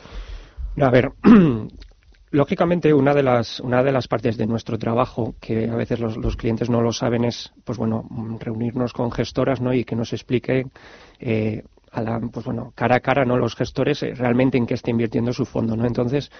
A 0.81 0.89
ver, 0.89 1.11
Lógicamente, 2.31 2.93
una 2.93 3.15
de 3.15 3.23
las 3.23 3.59
una 3.59 3.83
de 3.83 3.91
las 3.91 4.07
partes 4.07 4.37
de 4.37 4.45
nuestro 4.45 4.77
trabajo 4.77 5.33
que 5.41 5.67
a 5.67 5.75
veces 5.75 5.99
los, 5.99 6.37
clientes 6.37 6.69
no 6.69 6.81
lo 6.81 6.91
saben 6.91 7.25
es, 7.25 7.51
pues 7.63 7.79
bueno, 7.79 8.07
reunirnos 8.39 8.93
con 8.93 9.11
gestoras, 9.11 9.61
¿no? 9.61 9.73
Y 9.73 9.83
que 9.83 9.95
nos 9.95 10.13
expliquen 10.13 10.71
eh, 11.19 11.63
a 11.91 12.01
la, 12.01 12.19
pues 12.19 12.45
bueno, 12.45 12.71
cara 12.75 12.97
a 12.97 12.99
cara, 12.99 13.25
¿no? 13.25 13.35
Los 13.35 13.55
gestores 13.55 14.03
eh, 14.03 14.13
realmente 14.13 14.59
en 14.59 14.67
qué 14.67 14.75
está 14.75 14.91
invirtiendo 14.91 15.33
su 15.33 15.43
fondo, 15.45 15.75
¿no? 15.75 15.87
Entonces, 15.87 16.31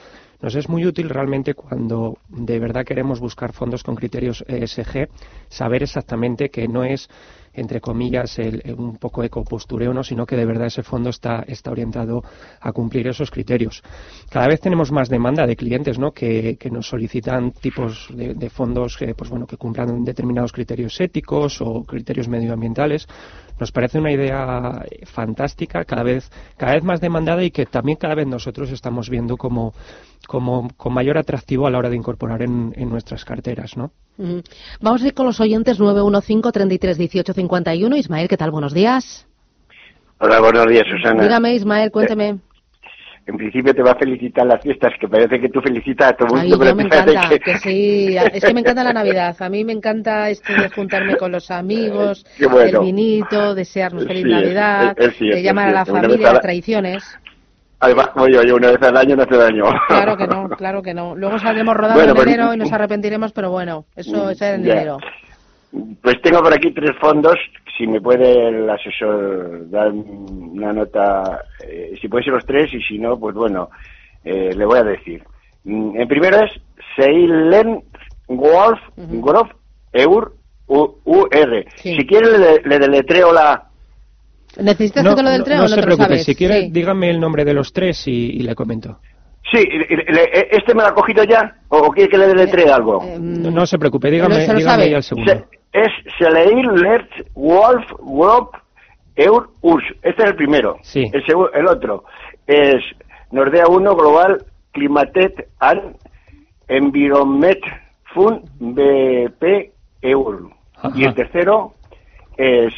nos 0.42 0.56
es 0.56 0.70
muy 0.70 0.86
útil 0.86 1.10
realmente 1.10 1.54
cuando 1.54 2.18
de 2.30 2.60
verdad 2.60 2.86
queremos 2.86 3.20
buscar 3.20 3.54
fondos 3.54 3.84
con 3.84 3.96
criterios 3.96 4.44
ESG, 4.48 5.10
saber 5.50 5.84
exactamente 5.84 6.50
que 6.50 6.68
no 6.68 6.84
es 6.84 7.10
entre 7.54 7.82
comillas, 7.82 8.38
el, 8.40 8.64
un 8.78 8.98
poco 8.98 9.24
ecopostureo, 9.24 9.94
¿no? 9.94 10.04
sino 10.04 10.26
que 10.26 10.36
de 10.36 10.46
verdad 10.46 10.68
ese 10.68 10.84
fondo 10.84 11.10
está, 11.10 11.44
está 11.48 11.72
orientado 11.72 12.24
a 12.60 12.72
cumplir 12.72 13.08
esos 13.08 13.32
criterios. 13.32 13.82
Cada 14.30 14.48
vez 14.48 14.60
tenemos 14.60 14.92
más 14.92 15.10
demanda 15.10 15.46
de 15.46 15.56
clientes 15.56 16.00
¿no? 16.00 16.12
que, 16.12 16.58
nos 16.72 16.88
solicitan 16.88 17.52
tipos 17.52 18.08
de, 18.14 18.50
fondos 18.50 18.98
que, 18.98 19.14
pues, 19.16 19.30
bueno, 19.30 19.48
que 19.48 19.58
cumplan 19.58 20.04
determinados 20.04 20.52
criterios 20.52 21.00
éticos 21.02 21.62
o 21.62 21.84
criterios 21.84 22.28
medioambientales. 22.28 23.08
Nos 23.60 23.72
parece 23.72 24.00
una 24.00 24.12
idea 24.12 24.86
fantástica, 25.06 25.84
cada 25.84 26.04
vez, 26.04 26.32
cada 26.56 26.74
vez 26.74 26.84
más 26.84 27.02
demandada 27.02 27.44
y 27.44 27.52
que 27.52 27.66
también 27.66 27.98
cada 27.98 28.16
vez 28.16 28.28
nosotros 28.28 28.72
estamos 28.72 29.10
viendo 29.10 29.36
como, 29.36 29.74
como 30.28 30.70
con 30.78 30.94
mayor 30.94 31.18
atractivo 31.18 31.68
a 31.68 31.72
la 31.72 31.78
hora 31.78 31.90
de 31.90 31.96
incorporar 31.96 32.42
en, 32.42 32.74
en 32.76 32.90
nuestras 32.90 33.26
carteras. 33.26 33.78
¿no? 33.78 33.92
Vamos 34.82 35.02
a 35.02 35.08
ir 35.08 35.14
con 35.14 35.26
los 35.26 35.40
oyentes 35.40 35.80
915 35.80 36.52
33 36.52 36.98
18 36.98 37.34
51. 37.34 37.96
Ismael, 37.96 38.28
¿qué 38.28 38.38
tal? 38.38 38.52
Buenos 38.52 38.74
días. 38.74 39.28
Hola, 40.20 40.42
buenos 40.42 40.68
días, 40.68 40.84
Susana. 40.90 41.24
Dígame, 41.24 41.54
Ismael, 41.54 41.92
cuénteme. 41.92 42.40
En 43.26 43.38
principio 43.38 43.74
te 43.74 43.84
va 43.84 43.92
a 43.92 43.96
felicitar 43.96 44.46
las 44.46 44.62
fiestas, 44.62 44.92
que 45.00 45.08
parece 45.08 45.40
que 45.40 45.50
tú 45.50 45.62
felicitas 45.62 46.10
a 46.10 46.14
todo 46.14 46.36
el 46.36 46.50
mundo. 46.50 46.66
Ay, 46.66 46.74
me 46.74 46.84
encanta, 46.84 47.30
que... 47.30 47.58
sí, 47.60 48.18
es 48.18 48.44
que 48.44 48.54
me 48.54 48.62
encanta 48.62 48.84
la 48.84 48.92
Navidad. 48.92 49.36
A 49.40 49.50
mí 49.50 49.64
me 49.64 49.72
encanta 49.72 50.30
esto 50.30 50.52
de 50.52 50.70
juntarme 50.70 51.16
con 51.16 51.32
los 51.32 51.52
amigos, 51.52 52.26
el 52.40 52.80
vinito, 52.80 53.54
desearnos 53.54 54.06
feliz 54.06 54.26
Navidad, 54.26 54.98
llamar 55.20 55.70
a 55.70 55.72
la 55.72 55.86
familia, 55.86 56.34
las 56.34 56.42
tradiciones. 56.42 57.20
Además, 57.82 58.10
como 58.10 58.28
yo, 58.28 58.44
yo 58.44 58.56
una 58.56 58.72
vez 58.72 58.82
al 58.82 58.98
año 58.98 59.16
no 59.16 59.24
hace 59.24 59.38
daño. 59.38 59.64
Claro 59.88 60.18
que 60.18 60.28
no, 60.28 60.50
claro 60.58 60.82
que 60.82 60.94
no. 60.94 61.16
Luego 61.16 61.40
saldremos 61.40 61.76
rodando 61.76 61.96
Bueno, 62.00 62.12
en 62.12 62.16
pues- 62.16 62.28
enero 62.28 62.54
y 62.54 62.58
nos 62.58 62.72
arrepentiremos, 62.72 63.32
pero 63.32 63.52
bueno, 63.52 63.86
eso 63.96 64.30
es 64.30 64.42
en 64.42 64.66
enero. 64.66 64.98
Pues 66.02 66.22
tengo 66.22 66.42
por 66.42 66.54
aquí 66.54 66.72
tres 66.74 66.92
fondos. 67.00 67.36
Si 67.78 67.88
me 67.88 68.02
puede 68.02 68.50
el 68.50 68.70
asesor 68.70 69.70
dar 69.70 69.92
una 69.92 70.74
nota, 70.74 71.44
eh, 71.66 71.94
si 72.02 72.08
puede 72.10 72.26
ser 72.26 72.34
los 72.34 72.46
tres 72.46 72.74
y 72.74 72.82
si 72.82 72.98
no, 73.00 73.18
pues 73.18 73.34
bueno, 73.36 73.70
eh, 74.26 74.50
le 74.54 74.66
voy 74.66 74.80
a 74.80 74.84
decir. 74.84 75.24
Mm, 75.64 75.96
El 76.02 76.08
primero 76.08 76.38
es 76.44 76.52
Seilen 76.98 77.82
Wolf 78.28 78.80
Grof 78.98 79.50
Eur 79.94 80.34
U- 80.68 80.98
UR. 81.06 81.66
Sí. 81.78 81.96
Si 81.96 82.06
quiere 82.06 82.38
le, 82.38 82.62
le 82.64 82.80
deletreo 82.80 83.32
la... 83.32 83.69
¿Necesitas 84.58 85.04
No, 85.04 85.12
que 85.12 85.16
te 85.18 85.24
lo 85.24 85.30
del 85.30 85.40
no- 85.40 85.46
tren 85.46 85.58
no 85.58 85.64
o 85.66 85.68
no 85.68 85.76
se 85.76 85.82
preocupe, 85.82 86.08
sabes? 86.08 86.26
si 86.26 86.36
quiere, 86.36 86.62
Sí. 86.62 86.70
dígame 86.72 87.10
el 87.10 87.20
nombre 87.20 87.46
de 87.46 87.54
los 87.54 87.72
tres 87.72 88.08
y, 88.08 88.12
y 88.12 88.40
le 88.40 88.56
comento. 88.56 89.00
Sí, 89.52 89.64
le- 89.64 90.06
le- 90.14 90.48
¿este 90.52 90.74
me 90.76 90.82
lo 90.82 90.90
ha 90.90 90.94
cogido 90.94 91.24
ya? 91.24 91.56
¿O 91.70 91.90
quiere 91.92 92.10
que 92.10 92.18
le 92.18 92.28
deletree 92.28 92.70
algo? 92.72 93.02
Eh, 93.04 93.18
No, 93.20 93.52
no 93.52 93.66
se 93.66 93.78
preocupe, 93.80 94.12
dígame, 94.12 94.36
¿Se 94.46 94.52
lo 94.54 94.60
dígame 94.60 94.64
sabe? 94.64 94.90
ya 94.92 94.98
el 94.98 95.04
segundo. 95.04 95.32
Se- 95.32 95.46
es 95.72 95.88
Seleir 96.18 96.66
Lerch 96.74 97.26
Wolf 97.36 97.86
Grof 98.00 98.50
Eur 99.16 99.50
Urs. 99.62 99.84
Este 100.04 100.24
es 100.24 100.30
el 100.30 100.36
primero. 100.36 100.78
Sí. 100.82 101.10
El, 101.14 101.24
el 101.54 101.68
otro 101.68 102.04
es 102.48 102.84
Nordea 103.32 103.68
1 103.68 103.96
Global 103.96 104.46
Climatet 104.72 105.48
and 105.60 105.96
Environment 106.68 107.60
Fund 108.14 108.42
BP 108.60 109.72
Eur. 110.02 110.50
Ajá. 110.76 110.92
Y 110.96 111.04
el 111.06 111.14
tercero 111.14 111.74
es 112.38 112.74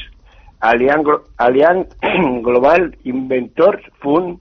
Allianz, 0.61 1.03
Glo- 1.03 1.23
Allianz 1.37 1.87
Global 2.41 2.95
Inventor 3.03 3.81
Fund 3.99 4.39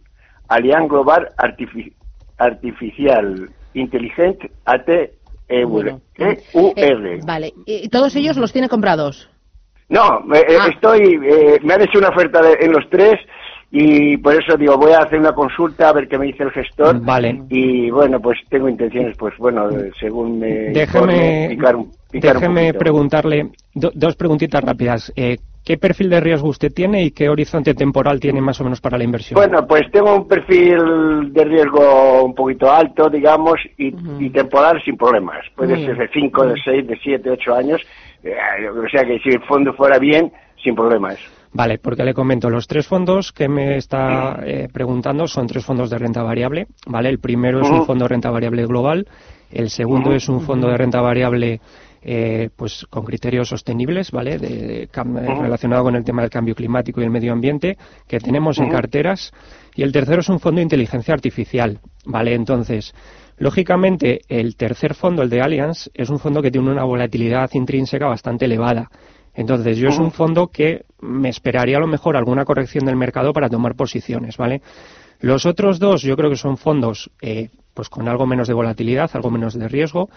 Allianz 0.48 0.88
Global 0.88 1.28
Artifi- 1.38 1.92
Artificial 2.38 3.48
Intelligent 3.74 4.38
AT 4.64 4.88
EUR. 5.48 5.68
bueno. 5.68 6.00
EUR. 6.16 7.06
Eh, 7.06 7.20
vale, 7.24 7.52
¿y 7.66 7.88
todos 7.88 8.14
ellos 8.16 8.36
los 8.36 8.52
tiene 8.52 8.68
comprados? 8.68 9.28
No, 9.88 10.20
me- 10.20 10.38
eh, 10.38 10.56
Ah. 10.60 10.68
estoy, 10.72 11.18
eh, 11.24 11.58
me 11.62 11.74
han 11.74 11.82
hecho 11.82 11.98
una 11.98 12.08
oferta 12.10 12.40
de- 12.42 12.56
en 12.60 12.72
los 12.72 12.88
tres 12.90 13.14
y 13.72 14.16
por 14.18 14.34
eso 14.34 14.56
digo, 14.56 14.76
voy 14.76 14.92
a 14.92 14.98
hacer 15.00 15.18
una 15.18 15.32
consulta 15.32 15.88
a 15.88 15.92
ver 15.92 16.08
qué 16.08 16.18
me 16.18 16.26
dice 16.26 16.42
el 16.44 16.50
gestor. 16.50 17.00
Vale. 17.00 17.42
Y 17.48 17.90
bueno, 17.90 18.20
pues 18.20 18.38
tengo 18.48 18.68
intenciones, 18.68 19.16
pues 19.16 19.34
bueno, 19.38 19.68
eh, 19.70 19.90
según 19.98 20.38
me 20.38 20.48
Déjeme, 20.70 20.82
informe, 20.84 21.48
picar 21.50 21.76
un, 21.76 21.92
picar 22.10 22.36
un 22.36 22.40
déjeme 22.42 22.74
preguntarle 22.74 23.50
do- 23.74 23.92
dos 23.94 24.14
preguntitas 24.16 24.62
rápidas. 24.62 25.12
¿Qué 25.64 25.76
perfil 25.76 26.08
de 26.10 26.20
riesgo 26.20 26.48
usted 26.48 26.72
tiene 26.72 27.04
y 27.04 27.10
qué 27.10 27.28
horizonte 27.28 27.74
temporal 27.74 28.18
tiene 28.18 28.40
más 28.40 28.60
o 28.60 28.64
menos 28.64 28.80
para 28.80 28.96
la 28.96 29.04
inversión? 29.04 29.36
Bueno, 29.36 29.66
pues 29.66 29.82
tengo 29.92 30.16
un 30.16 30.26
perfil 30.26 31.32
de 31.32 31.44
riesgo 31.44 32.24
un 32.24 32.34
poquito 32.34 32.70
alto, 32.72 33.08
digamos, 33.10 33.56
y, 33.76 33.94
y 34.18 34.30
temporal 34.30 34.80
sin 34.84 34.96
problemas. 34.96 35.44
Puede 35.54 35.76
ser 35.84 35.96
de 35.96 36.08
5, 36.08 36.46
de 36.46 36.54
6, 36.64 36.86
de 36.88 36.98
7, 37.02 37.30
8 37.30 37.54
años. 37.54 37.80
eh, 38.22 38.32
o 38.68 38.88
sea 38.88 39.04
que 39.04 39.18
si 39.20 39.28
el 39.30 39.42
fondo 39.42 39.72
fuera 39.74 39.98
bien, 39.98 40.32
sin 40.62 40.74
problemas. 40.74 41.18
Vale, 41.52 41.78
porque 41.78 42.04
le 42.04 42.14
comento, 42.14 42.48
los 42.48 42.68
tres 42.68 42.86
fondos 42.86 43.32
que 43.32 43.48
me 43.48 43.76
está 43.76 44.40
eh, 44.44 44.68
preguntando 44.72 45.26
son 45.26 45.48
tres 45.48 45.64
fondos 45.64 45.90
de 45.90 45.98
renta 45.98 46.22
variable, 46.22 46.66
¿vale? 46.86 47.08
El 47.08 47.18
primero 47.18 47.60
es 47.60 47.68
un 47.68 47.84
fondo 47.84 48.04
de 48.04 48.08
renta 48.08 48.30
variable 48.30 48.64
global, 48.66 49.08
el 49.50 49.68
segundo 49.68 50.12
es 50.12 50.28
un 50.28 50.40
fondo 50.42 50.68
de 50.68 50.76
renta 50.76 51.00
variable 51.00 51.60
eh, 52.02 52.48
pues 52.56 52.86
con 52.88 53.04
criterios 53.04 53.48
sostenibles, 53.48 54.10
¿vale? 54.10 54.38
De, 54.38 54.88
relacionado 54.94 55.84
con 55.84 55.96
el 55.96 56.04
tema 56.04 56.22
del 56.22 56.30
cambio 56.30 56.54
climático 56.54 57.00
y 57.00 57.04
el 57.04 57.10
medio 57.10 57.32
ambiente 57.32 57.76
que 58.06 58.18
tenemos 58.18 58.58
en 58.58 58.70
carteras 58.70 59.32
y 59.74 59.82
el 59.82 59.92
tercero 59.92 60.20
es 60.20 60.28
un 60.28 60.40
fondo 60.40 60.58
de 60.58 60.64
inteligencia 60.64 61.14
artificial, 61.14 61.78
¿vale? 62.06 62.34
Entonces, 62.34 62.94
lógicamente 63.36 64.20
el 64.28 64.56
tercer 64.56 64.94
fondo, 64.94 65.22
el 65.22 65.30
de 65.30 65.42
Allianz, 65.42 65.90
es 65.94 66.08
un 66.10 66.18
fondo 66.18 66.40
que 66.40 66.50
tiene 66.50 66.70
una 66.70 66.84
volatilidad 66.84 67.50
intrínseca 67.54 68.06
bastante 68.06 68.46
elevada. 68.46 68.90
Entonces, 69.34 69.78
yo 69.78 69.88
es 69.88 69.98
un 69.98 70.10
fondo 70.10 70.48
que 70.48 70.84
me 71.00 71.28
esperaría 71.28 71.76
a 71.76 71.80
lo 71.80 71.86
mejor 71.86 72.16
alguna 72.16 72.44
corrección 72.44 72.84
del 72.84 72.96
mercado 72.96 73.32
para 73.32 73.48
tomar 73.48 73.76
posiciones, 73.76 74.36
¿vale? 74.36 74.60
Los 75.20 75.44
otros 75.44 75.78
dos, 75.78 76.02
yo 76.02 76.16
creo 76.16 76.30
que 76.30 76.36
son 76.36 76.56
fondos 76.56 77.10
eh, 77.20 77.50
pues 77.74 77.88
con 77.88 78.08
algo 78.08 78.26
menos 78.26 78.48
de 78.48 78.54
volatilidad, 78.54 79.10
algo 79.12 79.30
menos 79.30 79.54
de 79.54 79.68
riesgo. 79.68 80.08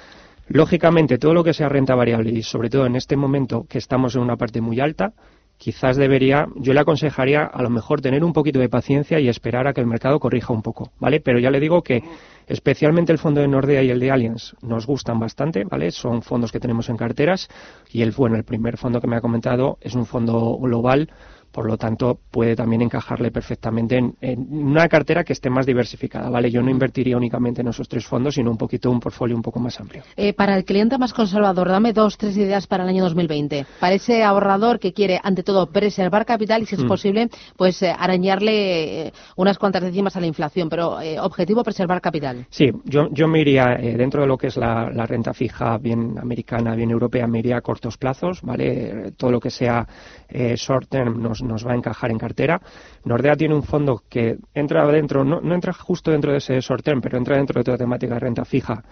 Lógicamente, 0.47 1.17
todo 1.17 1.33
lo 1.33 1.43
que 1.43 1.53
sea 1.53 1.69
renta 1.69 1.95
variable 1.95 2.31
y 2.31 2.43
sobre 2.43 2.69
todo 2.69 2.85
en 2.85 2.95
este 2.95 3.15
momento 3.15 3.65
que 3.67 3.77
estamos 3.77 4.15
en 4.15 4.21
una 4.21 4.35
parte 4.35 4.61
muy 4.61 4.79
alta, 4.79 5.13
quizás 5.57 5.95
debería, 5.95 6.47
yo 6.55 6.73
le 6.73 6.81
aconsejaría 6.81 7.43
a 7.45 7.61
lo 7.61 7.69
mejor 7.69 8.01
tener 8.01 8.23
un 8.23 8.33
poquito 8.33 8.59
de 8.59 8.67
paciencia 8.67 9.19
y 9.19 9.29
esperar 9.29 9.67
a 9.67 9.73
que 9.73 9.81
el 9.81 9.87
mercado 9.87 10.19
corrija 10.19 10.51
un 10.51 10.61
poco, 10.61 10.91
¿vale? 10.99 11.21
Pero 11.21 11.39
ya 11.39 11.49
le 11.49 11.59
digo 11.59 11.81
que 11.81 12.03
especialmente 12.47 13.13
el 13.13 13.17
fondo 13.17 13.39
de 13.39 13.47
Nordea 13.47 13.81
y 13.81 13.89
el 13.89 13.99
de 13.99 14.11
Allianz 14.11 14.55
nos 14.61 14.85
gustan 14.85 15.19
bastante, 15.19 15.63
¿vale? 15.63 15.91
Son 15.91 16.21
fondos 16.21 16.51
que 16.51 16.59
tenemos 16.59 16.89
en 16.89 16.97
carteras 16.97 17.47
y 17.91 18.01
el, 18.01 18.11
bueno, 18.11 18.35
el 18.35 18.43
primer 18.43 18.77
fondo 18.77 18.99
que 18.99 19.07
me 19.07 19.15
ha 19.15 19.21
comentado 19.21 19.77
es 19.79 19.95
un 19.95 20.05
fondo 20.05 20.57
global, 20.57 21.09
por 21.53 21.65
lo 21.67 21.77
tanto 21.77 22.19
puede 22.31 22.55
también 22.55 22.81
encajarle 22.81 23.31
perfectamente 23.31 23.97
en, 23.97 24.15
en 24.19 24.47
una 24.51 24.87
cartera 24.89 25.23
que 25.23 25.33
esté 25.33 25.49
más 25.49 25.65
diversificada, 25.65 26.29
¿vale? 26.29 26.49
Yo 26.49 26.61
no 26.61 26.71
invertiría 26.71 27.15
únicamente 27.15 27.61
en 27.61 27.67
esos 27.67 27.87
tres 27.87 28.05
fondos, 28.05 28.35
sino 28.35 28.49
un 28.51 28.57
poquito 28.57 28.89
un 28.89 28.99
portfolio 28.99 29.35
un 29.35 29.43
poco 29.43 29.59
más 29.59 29.79
amplio. 29.79 30.03
Eh, 30.17 30.33
para 30.33 30.57
el 30.57 30.65
cliente 30.65 30.97
más 30.97 31.13
conservador, 31.13 31.69
dame 31.69 31.93
dos, 31.93 32.17
tres 32.17 32.35
ideas 32.35 32.65
para 32.65 32.83
el 32.83 32.89
año 32.89 33.03
2020. 33.03 33.65
Para 33.79 33.93
ese 33.93 34.23
ahorrador 34.23 34.79
que 34.79 34.93
quiere, 34.93 35.19
ante 35.23 35.43
todo, 35.43 35.67
preservar 35.67 36.25
capital 36.25 36.63
y, 36.63 36.65
si 36.65 36.75
es 36.75 36.83
Mm. 36.83 36.87
posible, 36.87 37.29
pues 37.55 37.81
eh, 37.83 37.93
arañarle 37.97 39.07
eh, 39.07 39.13
unas 39.37 39.57
cuantas 39.59 39.83
décimas 39.83 40.15
a 40.15 40.19
la 40.19 40.25
inflación. 40.27 40.69
Pero 40.69 40.97
objetivo, 41.21 41.63
preservar 41.63 42.01
capital. 42.01 42.47
Sí, 42.49 42.71
yo, 42.85 43.09
yo 43.11 43.27
me 43.27 43.41
iría 43.41 43.75
eh, 43.75 43.95
dentro 43.95 44.21
de 44.21 44.27
lo 44.27 44.37
que 44.37 44.47
es 44.47 44.57
la, 44.57 44.89
la 44.89 45.05
renta 45.05 45.33
fija 45.33 45.77
bien 45.77 46.17
americana, 46.19 46.75
bien 46.75 46.89
europea, 46.89 47.27
me 47.27 47.39
iría 47.39 47.57
a 47.57 47.61
cortos 47.61 47.97
plazos, 47.97 48.41
¿vale? 48.41 49.11
Todo 49.17 49.31
lo 49.31 49.39
que 49.39 49.49
sea 49.51 49.87
eh, 50.29 50.55
short 50.55 50.89
term 50.89 51.21
nos, 51.21 51.42
nos 51.43 51.65
va 51.65 51.73
a 51.73 51.75
encajar 51.75 52.11
en 52.11 52.17
cartera. 52.17 52.61
Nordea 53.05 53.35
tiene 53.35 53.55
un 53.55 53.63
fondo 53.63 54.03
que 54.09 54.37
entra 54.53 54.85
dentro, 54.87 55.23
no, 55.23 55.41
no 55.41 55.55
entra 55.55 55.73
justo 55.73 56.11
dentro 56.11 56.31
de 56.31 56.37
ese 56.37 56.59
short 56.59 56.83
term, 56.83 57.01
pero 57.01 57.17
entra 57.17 57.37
dentro 57.37 57.59
de 57.59 57.63
toda 57.63 57.77
temática 57.77 58.15
de 58.15 58.19
renta 58.19 58.45
fija, 58.45 58.83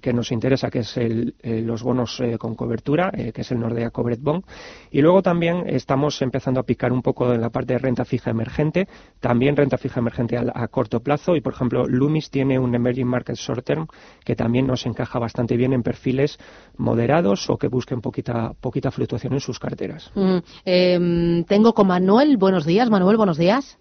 que 0.00 0.12
nos 0.12 0.32
interesa, 0.32 0.70
que 0.70 0.80
es 0.80 0.96
el, 0.96 1.34
eh, 1.42 1.60
los 1.60 1.82
bonos 1.82 2.20
eh, 2.20 2.36
con 2.38 2.54
cobertura, 2.54 3.10
eh, 3.14 3.32
que 3.32 3.42
es 3.42 3.50
el 3.50 3.60
Nordea 3.60 3.90
Covered 3.90 4.20
Bond. 4.20 4.44
Y 4.90 5.00
luego 5.00 5.22
también 5.22 5.64
estamos 5.66 6.20
empezando 6.22 6.60
a 6.60 6.62
picar 6.64 6.92
un 6.92 7.02
poco 7.02 7.32
en 7.32 7.40
la 7.40 7.50
parte 7.50 7.74
de 7.74 7.78
renta 7.78 8.04
fija 8.04 8.30
emergente, 8.30 8.88
también 9.20 9.56
renta 9.56 9.78
fija 9.78 10.00
emergente 10.00 10.36
a, 10.36 10.68
corto 10.68 11.00
plazo. 11.00 11.36
Y, 11.36 11.40
por 11.40 11.54
ejemplo, 11.54 11.86
Loomis 11.86 12.30
tiene 12.30 12.58
un 12.58 12.74
Emerging 12.74 13.06
Market 13.06 13.36
Short 13.36 13.64
Term 13.64 13.86
que 14.24 14.34
también 14.34 14.66
nos 14.66 14.86
encaja 14.86 15.18
bastante 15.18 15.56
bien 15.56 15.72
en 15.72 15.82
perfiles 15.82 16.38
moderados 16.76 17.48
o 17.50 17.56
que 17.56 17.68
busquen 17.68 18.00
poquita, 18.00 18.52
poquita 18.60 18.90
fluctuación 18.90 19.34
en 19.34 19.40
sus 19.40 19.58
carteras. 19.58 20.10
Mm, 20.14 21.42
tengo 21.42 21.72
con 21.84 21.88
Manuel. 21.88 22.36
Buenos 22.38 22.64
días, 22.64 22.88
Manuel, 22.88 23.16
buenos 23.18 23.36
días. 23.36 23.78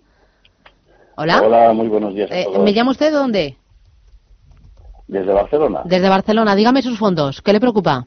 Hola. 1.16 1.42
Hola, 1.42 1.72
muy 1.74 1.88
buenos 1.88 2.14
días 2.14 2.30
a 2.32 2.38
Eh, 2.40 2.44
todos. 2.46 2.64
¿Me 2.64 2.74
llama 2.74 2.92
usted 2.92 3.06
de 3.08 3.18
dónde? 3.18 3.58
Desde 5.08 5.32
Barcelona. 5.32 5.82
Desde 5.86 6.10
Barcelona. 6.10 6.54
Dígame 6.56 6.82
sus 6.82 6.98
fondos. 7.00 7.42
¿Qué 7.42 7.54
le 7.54 7.60
preocupa? 7.62 8.06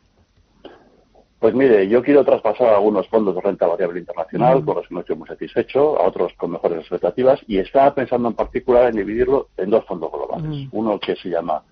Pues 1.39 1.55
mire, 1.55 1.89
yo 1.89 2.03
quiero 2.03 2.25
traspasar 2.25 2.75
algunos 2.75 3.07
fondos 3.09 3.35
de 3.37 3.41
renta 3.41 3.67
variable 3.67 4.01
internacional, 4.01 4.65
con 4.65 4.77
los 4.77 4.89
que 4.89 4.95
no 4.95 5.01
estoy 5.01 5.17
muy 5.17 5.29
satisfecho, 5.29 5.99
a 6.01 6.07
otros 6.09 6.33
con 6.37 6.51
mejores 6.51 6.81
expectativas, 6.81 7.41
y 7.47 7.59
estaba 7.59 7.95
pensando 7.95 8.29
en 8.29 8.35
particular 8.35 8.89
en 8.91 8.97
dividirlo 8.97 9.49
en 9.57 9.71
dos 9.71 9.85
fondos 9.87 10.11
globales. 10.13 10.69
Uno 10.73 10.99
que 10.99 11.15
se 11.17 11.29
llama 11.31 11.63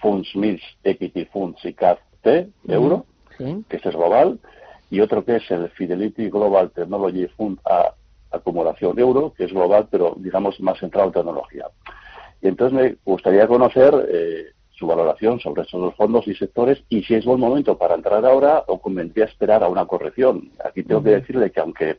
Funds 0.00 0.34
Mills 0.34 0.62
Equity 0.84 1.26
Funds 1.26 1.64
ICAT 1.64 1.98
T, 2.22 2.48
euro, 2.68 3.04
Sí. 3.36 3.64
que 3.68 3.76
este 3.76 3.90
es 3.90 3.94
global, 3.94 4.38
y 4.90 5.00
otro 5.00 5.24
que 5.24 5.36
es 5.36 5.50
el 5.50 5.68
Fidelity 5.70 6.30
Global 6.30 6.70
Technology 6.70 7.26
Fund 7.36 7.58
a 7.64 7.94
acumulación 8.30 8.98
euro, 8.98 9.32
que 9.36 9.44
es 9.44 9.52
global, 9.52 9.88
pero 9.90 10.14
digamos 10.18 10.60
más 10.60 10.78
centrado 10.78 11.08
en 11.08 11.12
tecnología. 11.14 11.66
Y 12.42 12.48
entonces 12.48 12.78
me 12.78 12.96
gustaría 13.04 13.46
conocer 13.46 13.94
eh, 14.10 14.44
su 14.70 14.86
valoración 14.86 15.40
sobre 15.40 15.62
estos 15.62 15.80
dos 15.80 15.94
fondos 15.96 16.26
y 16.28 16.34
sectores 16.34 16.82
y 16.88 17.02
si 17.02 17.14
es 17.14 17.24
buen 17.24 17.40
momento 17.40 17.76
para 17.76 17.94
entrar 17.94 18.24
ahora 18.24 18.64
o 18.68 18.80
convendría 18.80 19.24
esperar 19.24 19.62
a 19.64 19.68
una 19.68 19.86
corrección. 19.86 20.50
Aquí 20.64 20.82
tengo 20.84 21.02
que 21.02 21.10
decirle 21.10 21.50
que 21.50 21.60
aunque 21.60 21.98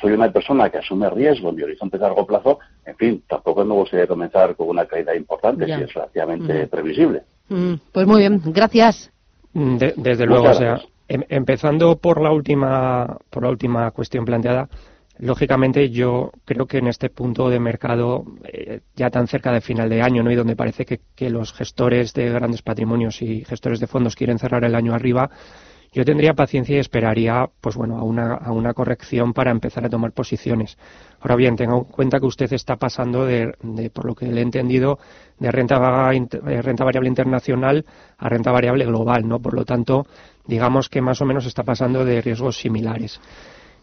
soy 0.00 0.12
una 0.12 0.30
persona 0.32 0.68
que 0.70 0.78
asume 0.78 1.08
riesgo 1.10 1.50
en 1.50 1.56
mi 1.56 1.62
horizonte 1.62 1.96
de 1.98 2.02
largo 2.02 2.26
plazo, 2.26 2.58
en 2.84 2.96
fin, 2.96 3.22
tampoco 3.28 3.64
me 3.64 3.74
gustaría 3.74 4.06
comenzar 4.06 4.54
con 4.56 4.68
una 4.68 4.86
caída 4.86 5.14
importante 5.16 5.66
Ya. 5.66 5.78
si 5.78 5.84
es 5.84 5.94
relativamente 5.94 6.66
previsible. 6.66 7.22
Mm, 7.48 7.74
pues 7.92 8.06
muy 8.06 8.20
bien, 8.20 8.40
gracias. 8.46 9.10
De- 9.52 9.94
desde 9.96 10.26
Muchas 10.26 10.28
luego, 10.28 10.50
o 10.50 10.54
sea. 10.54 10.80
Em- 11.14 11.24
empezando 11.28 11.98
por 11.98 12.20
la 12.20 12.30
última 12.32 13.16
por 13.30 13.42
la 13.44 13.50
última 13.50 13.90
cuestión 13.92 14.24
planteada, 14.24 14.68
lógicamente 15.18 15.90
yo 15.90 16.32
creo 16.44 16.66
que 16.66 16.78
en 16.78 16.86
este 16.88 17.10
punto 17.10 17.50
de 17.50 17.60
mercado 17.60 18.24
eh, 18.44 18.80
ya 18.96 19.10
tan 19.10 19.26
cerca 19.28 19.52
de 19.52 19.60
final 19.60 19.88
de 19.90 20.02
año, 20.02 20.22
¿no? 20.22 20.30
y 20.30 20.36
donde 20.36 20.56
parece 20.56 20.84
que, 20.86 21.00
que 21.14 21.30
los 21.30 21.52
gestores 21.52 22.14
de 22.14 22.30
grandes 22.30 22.62
patrimonios 22.62 23.20
y 23.22 23.44
gestores 23.44 23.80
de 23.80 23.86
fondos 23.86 24.16
quieren 24.16 24.38
cerrar 24.38 24.64
el 24.64 24.74
año 24.74 24.94
arriba, 24.94 25.30
yo 25.92 26.04
tendría 26.04 26.34
paciencia 26.34 26.76
y 26.76 26.78
esperaría, 26.78 27.50
pues 27.60 27.74
bueno, 27.74 27.98
a 27.98 28.04
una, 28.04 28.34
a 28.34 28.52
una 28.52 28.72
corrección 28.74 29.32
para 29.32 29.50
empezar 29.50 29.84
a 29.84 29.88
tomar 29.90 30.12
posiciones. 30.12 30.78
Ahora 31.20 31.34
bien, 31.34 31.56
tenga 31.56 31.74
en 31.76 31.82
cuenta 31.84 32.20
que 32.20 32.26
usted 32.26 32.52
está 32.52 32.76
pasando 32.76 33.26
de, 33.26 33.52
por 33.92 34.04
lo 34.04 34.14
que 34.14 34.26
le 34.26 34.40
he 34.40 34.44
entendido, 34.44 35.00
de 35.40 35.50
renta, 35.50 36.10
eh, 36.14 36.62
renta 36.62 36.84
variable 36.84 37.08
internacional 37.08 37.84
a 38.18 38.28
renta 38.28 38.52
variable 38.52 38.84
global, 38.86 39.26
¿no? 39.26 39.40
Por 39.40 39.54
lo 39.54 39.64
tanto, 39.64 40.06
digamos 40.50 40.88
que 40.88 41.00
más 41.00 41.22
o 41.22 41.24
menos 41.24 41.46
está 41.46 41.62
pasando 41.62 42.04
de 42.04 42.20
riesgos 42.20 42.58
similares. 42.58 43.20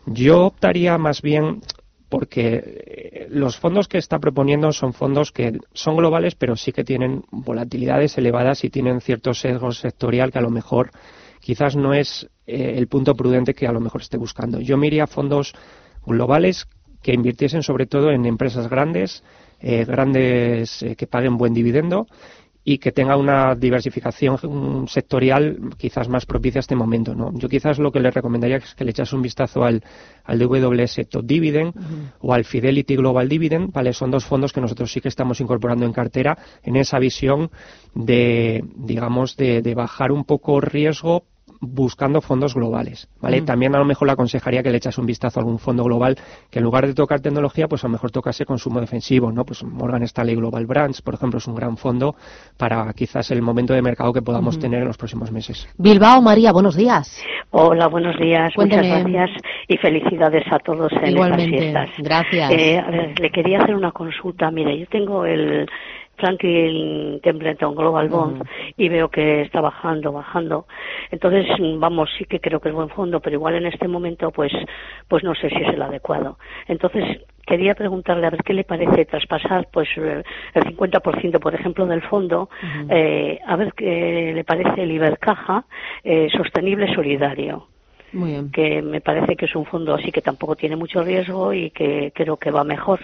Yo 0.06 0.46
optaría 0.46 0.98
más 0.98 1.22
bien 1.22 1.62
porque 2.10 2.56
eh, 2.56 3.28
los 3.30 3.58
fondos 3.58 3.88
que 3.88 3.98
está 3.98 4.20
proponiendo 4.20 4.72
son 4.74 4.94
fondos 4.94 5.32
que 5.32 5.58
son 5.74 5.96
globales, 5.96 6.36
pero 6.36 6.56
sí 6.58 6.74
que 6.74 6.84
tienen 6.84 7.24
volatilidades 7.32 8.18
elevadas 8.18 8.66
y 8.66 8.70
tienen 8.70 9.00
cierto 9.00 9.34
sesgo 9.34 9.72
sectorial 9.72 10.32
que 10.32 10.40
a 10.40 10.42
lo 10.42 10.50
mejor 10.50 10.92
quizás 11.40 11.78
no 11.78 11.94
es 11.94 12.30
eh, 12.46 12.74
el 12.76 12.88
punto 12.88 13.16
prudente 13.16 13.54
que 13.54 13.68
a 13.68 13.72
lo 13.72 13.80
mejor 13.80 14.02
esté 14.02 14.18
buscando. 14.18 14.60
Yo 14.60 14.78
me 14.78 15.08
fondos 15.08 15.54
globales 16.06 16.68
que 17.02 17.14
invirtiesen 17.14 17.64
sobre 17.64 17.86
todo 17.86 18.12
en 18.12 18.26
empresas 18.26 18.70
grandes, 18.70 19.24
eh, 19.62 19.86
grandes 19.86 20.86
que 20.98 21.08
paguen 21.08 21.38
buen 21.38 21.54
dividendo 21.54 22.08
y 22.70 22.80
que 22.80 22.92
tenga 22.92 23.16
una 23.16 23.56
diversificación 23.56 24.90
sectorial 24.90 25.58
quizás 25.78 26.10
más 26.10 26.26
propicia 26.26 26.60
a 26.60 26.66
este 26.68 26.76
momento. 26.76 27.16
¿no? 27.16 27.32
Yo 27.40 27.48
quizás 27.48 27.80
lo 27.80 27.94
que 27.94 28.02
le 28.02 28.12
recomendaría 28.12 28.58
es 28.58 28.76
que 28.76 28.84
le 28.84 28.92
echase 28.92 29.16
un 29.16 29.22
vistazo 29.22 29.64
al, 29.64 29.82
al 30.26 30.38
DWS 30.38 31.08
Top 31.10 31.24
Dividend 31.26 31.74
o 32.20 32.34
al 32.34 32.44
Fidelity 32.44 32.98
Global 32.98 33.30
Dividend. 33.30 33.72
¿vale? 33.72 33.94
Son 33.94 34.12
dos 34.12 34.26
fondos 34.26 34.52
que 34.52 34.60
nosotros 34.60 34.92
sí 34.92 35.00
que 35.00 35.08
estamos 35.08 35.40
incorporando 35.40 35.86
en 35.86 35.94
cartera 35.94 36.38
en 36.62 36.76
esa 36.76 37.00
visión 37.00 37.50
de, 37.96 38.66
digamos, 38.76 39.38
de, 39.38 39.62
de 39.62 39.74
bajar 39.74 40.12
un 40.12 40.26
poco 40.26 40.60
riesgo 40.60 41.24
buscando 41.60 42.22
fondos 42.22 42.56
globales, 42.56 43.10
¿vale? 43.22 43.42
Mm. 43.42 43.46
También 43.46 43.76
a 43.76 43.80
lo 43.80 43.86
mejor 43.86 44.08
le 44.08 44.14
aconsejaría 44.14 44.64
que 44.64 44.70
le 44.70 44.78
echase 44.78 45.02
un 45.02 45.08
vistazo 45.08 45.40
a 45.40 45.42
algún 45.42 45.60
fondo 45.60 45.84
global 45.84 46.16
que 46.50 46.60
en 46.60 46.66
lugar 46.66 46.88
de 46.88 46.94
tocar 46.94 47.20
tecnología, 47.20 47.68
pues 47.68 47.84
a 47.84 47.88
lo 47.88 47.94
mejor 47.94 48.12
tocase 48.12 48.46
consumo 48.46 48.80
defensivo, 48.80 49.32
¿no? 49.32 49.44
Pues 49.46 49.64
Morgan 49.64 50.04
Stanley 50.04 50.36
Global 50.36 50.66
Brands, 50.66 51.02
por 51.02 51.14
ejemplo, 51.14 51.38
es 51.38 51.48
un 51.48 51.56
gran 51.56 51.78
fondo 51.78 52.16
para 52.58 52.92
quizás 52.94 53.32
el 53.32 53.42
momento 53.42 53.74
de 53.74 53.82
mercado 53.82 54.14
que 54.14 54.22
podamos 54.22 54.60
tener 54.60 54.82
en 54.82 54.88
los 54.88 54.98
próximos 54.98 55.32
meses. 55.32 55.68
Bilbao, 55.78 56.22
María, 56.22 56.52
buenos 56.52 56.76
días. 56.76 57.22
Hola, 57.52 57.88
buenos 57.88 58.18
días. 58.20 58.52
Muchas 58.58 58.86
gracias 58.86 59.30
y 59.68 59.78
felicidades 59.78 60.44
a 60.52 60.60
todos 60.60 60.92
en 61.02 61.12
Igualmente. 61.12 61.68
estas 61.68 61.90
fiestas. 61.92 62.06
Gracias. 62.06 62.52
Eh, 62.52 62.78
a 62.78 62.92
ver, 62.92 63.20
le 63.20 63.30
quería 63.32 63.60
hacer 63.60 63.76
una 63.76 63.92
consulta. 63.92 64.52
Mire, 64.52 64.78
yo 64.78 64.86
tengo 64.88 65.26
el 65.26 65.68
Franklin 66.18 67.20
Templeton 67.22 67.76
Global 67.76 68.10
Bond 68.10 68.44
y 68.76 68.90
veo 68.90 69.10
que 69.10 69.42
está 69.42 69.62
bajando, 69.62 70.12
bajando. 70.12 70.66
Entonces, 71.12 71.46
vamos, 71.78 72.10
sí 72.18 72.26
que 72.26 72.40
creo 72.40 72.60
que 72.60 72.70
es 72.70 72.76
buen 72.76 72.90
fondo, 72.90 73.20
pero 73.20 73.36
igual 73.36 73.56
en 73.56 73.68
este 73.68 73.88
momento, 73.88 74.32
pues, 74.32 74.52
pues 75.08 75.24
no 75.24 75.36
sé 75.36 75.50
si 75.50 75.56
es 75.56 75.74
el 75.74 75.82
adecuado. 75.82 76.38
Entonces, 76.68 77.22
quería 77.46 77.76
preguntarle 77.76 78.28
a 78.28 78.32
ver 78.32 78.44
qué 78.44 78.54
le 78.54 78.64
parece 78.64 79.06
traspasar, 79.06 79.68
pues, 79.72 79.88
el 79.96 80.24
50%, 80.54 81.40
por 81.40 81.56
ejemplo, 81.56 81.86
del 81.86 82.02
fondo, 82.02 82.50
eh, 82.90 83.40
a 83.46 83.56
ver 83.56 83.74
qué 83.74 84.34
le 84.36 84.44
parece 84.44 84.84
el 84.84 84.92
Ibercaja 84.92 85.66
eh, 86.04 86.28
sostenible 86.36 86.94
solidario. 86.94 87.68
Muy 88.14 88.32
bien. 88.32 88.52
Que 88.52 88.82
me 88.82 89.02
parece 89.02 89.36
que 89.36 89.46
es 89.46 89.56
un 89.56 89.66
fondo 89.66 89.94
así 89.94 90.12
que 90.12 90.22
tampoco 90.22 90.56
tiene 90.56 90.76
mucho 90.76 91.04
riesgo 91.04 91.54
y 91.54 91.72
que 91.72 92.12
creo 92.16 92.38
que 92.38 92.52
va 92.52 92.64
mejor. 92.64 93.00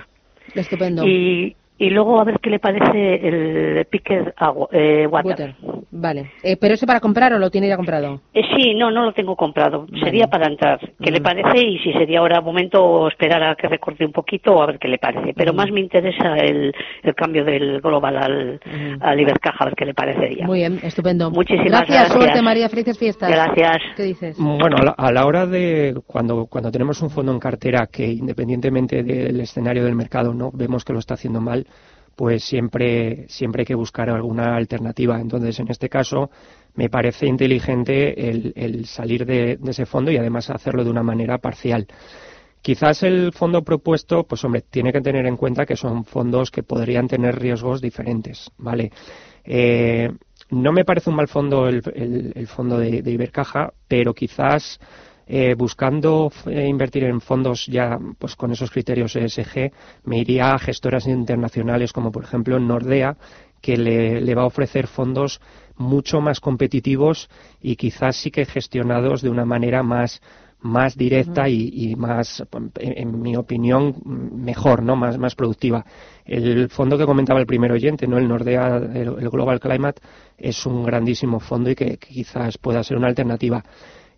Estupendo. 0.56 1.06
Y, 1.06 1.56
y 1.84 1.90
luego 1.90 2.18
a 2.20 2.24
ver 2.24 2.40
qué 2.40 2.50
le 2.50 2.60
parece 2.60 3.16
el 3.28 3.86
Picker 3.86 4.34
eh, 4.72 5.06
water. 5.06 5.54
Vale. 5.92 6.32
Eh, 6.42 6.56
¿Pero 6.56 6.76
ese 6.76 6.88
para 6.88 7.02
comprar 7.02 7.34
o 7.34 7.40
lo 7.40 7.52
tiene 7.52 7.68
ya 7.68 7.76
comprado? 7.76 8.22
Eh, 8.34 8.42
sí, 8.56 8.74
no, 8.74 8.90
no 8.90 9.04
lo 9.04 9.14
tengo 9.14 9.36
comprado. 9.36 9.86
Sería 10.02 10.28
para 10.28 10.48
entrar. 10.48 10.80
¿Qué 11.02 11.12
le 11.12 11.20
parece? 11.20 11.60
Y 11.60 11.80
si 11.80 11.92
sería 11.92 12.20
ahora 12.20 12.40
momento 12.40 13.08
esperar 13.10 13.44
a 13.44 13.56
que 13.56 13.68
recorte 13.68 14.06
un 14.06 14.14
poquito 14.14 14.54
o 14.54 14.64
a 14.64 14.68
ver 14.68 14.80
qué 14.80 14.88
le 14.88 14.98
parece. 14.98 15.34
Pero 15.36 15.54
más 15.54 15.72
me 15.72 15.82
interesa 15.82 16.38
el, 16.38 16.74
el, 17.04 17.16
cambio 17.16 17.44
del 17.44 17.82
global 17.82 18.18
al, 18.18 18.60
al 19.02 19.20
Ibercaja, 19.20 19.58
a 19.60 19.66
ver 19.66 19.76
qué 19.76 19.86
le 19.86 19.94
parecería. 19.94 20.46
Muy 20.46 20.60
bien, 20.60 20.80
estupendo. 20.84 21.32
Muchísimas 21.32 21.68
gracias. 21.68 21.98
Gracias, 21.98 22.14
suerte 22.14 22.42
María, 22.42 22.70
felices 22.70 22.98
fiestas. 22.98 23.30
Gracias. 23.30 23.78
¿Qué 23.98 24.04
dices? 24.04 24.38
Bueno, 24.40 24.78
a 24.78 24.84
la, 24.84 24.92
a 24.98 25.12
la 25.12 25.26
hora 25.26 25.46
de 25.46 25.96
cuando, 26.08 26.46
cuando 26.46 26.72
tenemos 26.72 27.02
un 27.02 27.10
fondo 27.10 27.34
en 27.34 27.40
cartera 27.40 27.88
que 27.92 28.08
independientemente 28.08 29.04
del 29.04 29.42
escenario 29.42 29.84
del 29.84 29.96
mercado 29.96 30.34
no 30.34 30.50
vemos 30.54 30.86
que 30.86 30.94
lo 30.94 31.00
está 31.00 31.16
haciendo 31.16 31.42
mal, 31.42 31.68
pues 32.16 32.44
siempre, 32.44 33.26
siempre 33.28 33.62
hay 33.62 33.66
que 33.66 33.76
buscar 33.76 34.10
alguna 34.10 34.56
alternativa. 34.56 35.20
Entonces, 35.20 35.60
en 35.60 35.70
este 35.70 35.90
caso, 35.90 36.30
me 36.76 36.90
parece 36.90 37.26
inteligente 37.28 38.30
el, 38.30 38.86
salir 38.86 39.26
de, 39.26 39.60
ese 39.66 39.86
fondo 39.86 40.12
y 40.12 40.18
además 40.18 40.50
hacerlo 40.50 40.84
de 40.84 40.92
una 40.92 41.04
manera 41.04 41.38
parcial. 41.38 41.88
Quizás 42.62 43.04
el 43.04 43.34
fondo 43.34 43.64
propuesto, 43.64 44.24
pues 44.24 44.44
hombre, 44.46 44.64
tiene 44.70 44.94
que 44.94 45.02
tener 45.02 45.26
en 45.26 45.36
cuenta 45.36 45.66
que 45.66 45.76
son 45.76 46.06
fondos 46.06 46.50
que 46.50 46.64
podrían 46.64 47.08
tener 47.08 47.38
riesgos 47.38 47.82
diferentes, 47.82 48.50
¿vale? 48.58 48.92
Eh, 49.44 50.10
no 50.50 50.72
me 50.72 50.86
parece 50.86 51.10
un 51.10 51.18
mal 51.18 51.28
fondo 51.28 51.68
el, 51.68 51.82
fondo 52.48 52.78
de, 52.78 53.02
de 53.02 53.12
Ibercaja, 53.12 53.74
pero 53.88 54.14
quizás 54.14 54.80
eh, 55.28 55.56
buscando 55.58 56.32
eh, 56.46 56.68
invertir 56.68 57.06
en 57.06 57.22
fondos 57.22 57.66
ya 57.68 57.98
pues 58.20 58.36
con 58.36 58.52
esos 58.52 58.72
criterios 58.72 59.16
ESG, 59.16 59.72
me 60.04 60.20
iría 60.20 60.54
a 60.54 60.60
gestoras 60.60 61.08
internacionales 61.08 61.94
como 61.94 62.12
por 62.12 62.24
ejemplo 62.24 62.60
Nordea, 62.60 63.18
que 63.62 63.78
le, 63.78 64.36
va 64.36 64.42
a 64.42 64.48
ofrecer 64.48 64.88
fondos 64.88 65.40
mucho 65.78 66.20
más 66.20 66.42
competitivos 66.42 67.30
y 67.62 67.78
quizás 67.78 68.18
sí 68.18 68.30
que 68.30 68.46
gestionados 68.46 69.22
de 69.22 69.30
una 69.30 69.46
manera 69.46 69.84
más 69.84 70.22
más 70.64 70.96
directa 70.96 71.50
y, 71.50 71.94
más, 71.98 72.42
en, 72.80 73.22
mi 73.22 73.36
opinión, 73.36 73.96
mejor, 74.06 74.82
¿no? 74.82 74.96
Más, 74.96 75.18
más 75.18 75.36
productiva. 75.36 75.86
El 76.24 76.70
fondo 76.70 76.98
que 76.98 77.06
comentaba 77.06 77.42
el 77.42 77.46
primer 77.46 77.74
oyente, 77.74 78.08
¿no? 78.08 78.18
El 78.18 78.30
Nordea, 78.30 78.78
el, 78.78 79.30
Global 79.30 79.60
Climate, 79.60 80.02
es 80.38 80.66
un 80.66 80.86
grandísimo 80.86 81.42
fondo 81.42 81.70
y 81.70 81.76
que 81.76 81.98
quizás 81.98 82.58
pueda 82.58 82.82
ser 82.82 82.96
una 82.96 83.08
alternativa. 83.08 83.62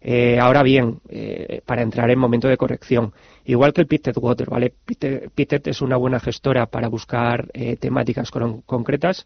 Eh, 0.08 0.38
ahora 0.40 0.62
bien, 0.62 1.00
eh, 1.10 1.62
para 1.66 1.82
entrar 1.82 2.12
en 2.12 2.20
momento 2.20 2.48
de 2.48 2.58
corrección, 2.58 3.12
igual 3.44 3.74
que 3.74 3.82
el 3.82 3.88
Pitted 3.88 4.16
Water, 4.16 4.48
¿vale? 4.48 4.72
Pitted, 4.86 5.68
es 5.68 5.82
una 5.82 5.98
buena 5.98 6.20
gestora 6.20 6.68
para 6.68 6.90
buscar 6.90 7.48
eh, 7.54 7.76
temáticas 7.78 8.30
concretas. 8.30 9.26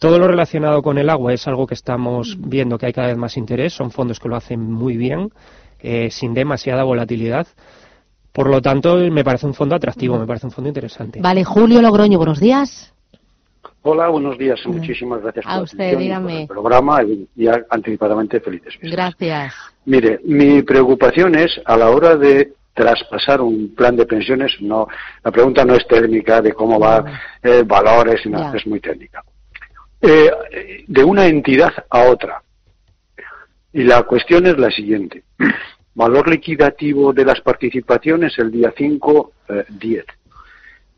Todo 0.00 0.18
lo 0.18 0.26
relacionado 0.26 0.82
con 0.82 0.98
el 0.98 1.10
agua 1.10 1.32
es 1.32 1.46
algo 1.46 1.64
que 1.64 1.74
estamos 1.74 2.36
viendo 2.40 2.76
que 2.76 2.86
hay 2.86 2.92
cada 2.92 3.06
vez 3.06 3.16
más 3.18 3.36
interés. 3.36 3.72
Son 3.72 3.92
fondos 3.92 4.18
que 4.18 4.28
lo 4.28 4.34
hacen 4.34 4.60
muy 4.60 4.96
bien, 4.96 5.30
sin 6.10 6.34
demasiada 6.34 6.82
volatilidad. 6.82 7.46
Por 8.32 8.48
lo 8.48 8.60
tanto, 8.60 8.96
me 8.96 9.22
parece 9.22 9.46
un 9.46 9.54
fondo 9.54 9.76
atractivo, 9.76 10.18
me 10.18 10.26
parece 10.26 10.46
un 10.46 10.52
fondo 10.52 10.68
interesante. 10.68 11.20
Vale, 11.20 11.44
Julio 11.44 11.80
Logroño, 11.82 12.18
buenos 12.18 12.40
días. 12.40 12.92
Hola, 13.82 14.08
buenos 14.08 14.36
días. 14.36 14.60
Muchísimas 14.66 15.22
gracias 15.22 15.44
por, 15.44 15.62
usted, 15.62 15.98
el 16.00 16.46
programa 16.48 17.02
y 17.02 17.46
anticipadamente 17.70 18.40
felices 18.40 18.76
fiestas. 18.76 18.90
Gracias. 18.90 19.54
Mire, 19.90 20.20
mi 20.22 20.62
preocupación 20.62 21.34
es 21.34 21.60
a 21.64 21.76
la 21.76 21.90
hora 21.90 22.14
de 22.14 22.52
traspasar 22.72 23.40
un 23.40 23.74
plan 23.74 23.96
de 23.96 24.06
pensiones, 24.06 24.52
no, 24.60 24.86
la 25.24 25.32
pregunta 25.32 25.64
no 25.64 25.74
es 25.74 25.84
técnica 25.88 26.40
de 26.40 26.52
cómo 26.52 26.78
va 26.78 27.04
eh, 27.42 27.64
valores, 27.66 28.20
sino 28.22 28.54
es 28.54 28.64
muy 28.68 28.78
técnica. 28.78 29.24
Eh, 30.00 30.30
de 30.86 31.02
una 31.02 31.26
entidad 31.26 31.72
a 31.90 32.04
otra. 32.04 32.40
Y 33.72 33.82
la 33.82 34.04
cuestión 34.04 34.46
es 34.46 34.56
la 34.58 34.70
siguiente. 34.70 35.24
Valor 35.94 36.28
liquidativo 36.28 37.12
de 37.12 37.24
las 37.24 37.40
participaciones 37.40 38.38
el 38.38 38.52
día 38.52 38.72
5, 38.76 39.32
10. 39.70 40.04
Eh, 40.04 40.06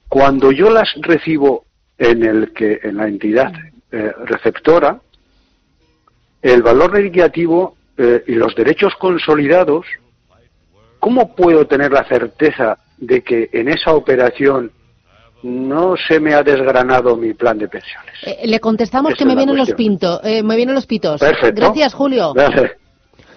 Cuando 0.06 0.52
yo 0.52 0.68
las 0.68 0.92
recibo 1.00 1.64
en 1.96 2.24
el 2.24 2.52
que 2.52 2.78
en 2.82 2.98
la 2.98 3.08
entidad 3.08 3.54
eh, 3.90 4.12
receptora 4.26 5.00
el 6.42 6.62
valor 6.62 7.00
liquidativo 7.00 7.76
eh, 7.96 8.24
y 8.26 8.34
los 8.34 8.54
derechos 8.54 8.94
consolidados, 8.98 9.86
¿cómo 10.98 11.34
puedo 11.34 11.66
tener 11.66 11.92
la 11.92 12.04
certeza 12.04 12.78
de 12.98 13.22
que 13.22 13.50
en 13.52 13.68
esa 13.68 13.92
operación 13.92 14.70
no 15.42 15.96
se 15.96 16.20
me 16.20 16.34
ha 16.34 16.42
desgranado 16.42 17.16
mi 17.16 17.34
plan 17.34 17.58
de 17.58 17.68
pensiones? 17.68 18.14
Eh, 18.24 18.46
le 18.46 18.60
contestamos 18.60 19.14
que 19.14 19.24
me 19.24 19.34
vienen, 19.34 19.56
los 19.56 19.72
pintos, 19.72 20.20
me 20.22 20.56
vienen 20.56 20.74
los 20.74 20.86
pitos. 20.86 21.20
Perfecto. 21.20 21.60
Gracias, 21.60 21.94
Julio. 21.94 22.32
Gracias. 22.32 22.72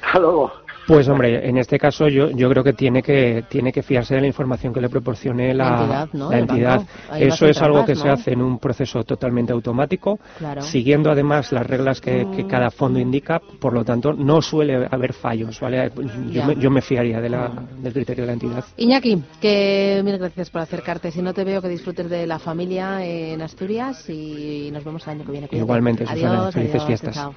Hasta 0.01 0.19
luego. 0.19 0.64
Pues 0.88 1.08
hombre, 1.08 1.48
en 1.48 1.58
este 1.58 1.80
caso 1.80 2.08
yo, 2.08 2.30
yo 2.30 2.50
creo 2.50 2.63
que 2.63 2.74
tiene 2.74 3.02
que 3.02 3.43
tiene 3.50 3.71
que 3.71 3.82
fiarse 3.82 4.15
de 4.15 4.21
la 4.21 4.28
información 4.28 4.71
que 4.71 4.82
le 4.82 4.89
proporcione 4.89 5.54
la, 5.54 6.08
entidad. 6.32 6.84
Eso 7.17 7.48
es 7.48 7.62
algo 7.62 7.86
que 7.86 7.95
se 7.95 8.08
hace 8.08 8.34
en 8.34 8.41
un 8.41 8.60
proceso 8.60 9.04
totalmente 9.04 9.52
automático, 9.52 10.19
siguiendo 10.60 11.10
además 11.10 11.52
las 11.52 11.65
reglas 11.65 12.02
que, 12.02 12.26
mm. 12.26 12.48
cada 12.48 12.69
fondo 12.69 13.00
indica. 13.00 13.41
Por 13.60 13.74
lo 13.74 13.84
tanto, 13.84 14.13
no 14.13 14.41
suele 14.41 14.88
haber 14.89 15.13
fallos. 15.13 15.60
¿vale? 15.60 15.91
Yo, 16.32 16.45
me, 16.45 16.56
yo 16.56 16.69
me, 16.69 16.82
fiaría 16.82 17.19
de 17.19 17.30
la, 17.30 17.50
mm. 17.50 17.82
del 17.82 17.93
criterio 17.93 18.24
de 18.24 18.28
la 18.28 18.34
entidad. 18.34 18.63
Iñaki, 18.78 19.24
que 19.41 20.02
mil 20.04 20.17
gracias 20.17 20.50
por 20.50 20.62
acercarte. 20.62 21.12
Si 21.12 21.21
no 21.21 21.34
te 21.34 21.43
veo, 21.43 21.62
que 21.62 21.69
disfrutes 21.69 22.10
de 22.10 22.28
la 22.28 22.38
familia 22.38 23.04
en 23.04 23.41
Asturias 23.41 24.08
y 24.10 24.69
nos 24.71 24.84
vemos 24.84 25.04
el 25.08 25.12
año 25.12 25.26
que 25.26 25.32
viene. 25.32 25.50
Igualmente, 25.52 26.06
Susana. 26.06 26.52
Felices 26.52 26.84
fiestas. 26.84 27.30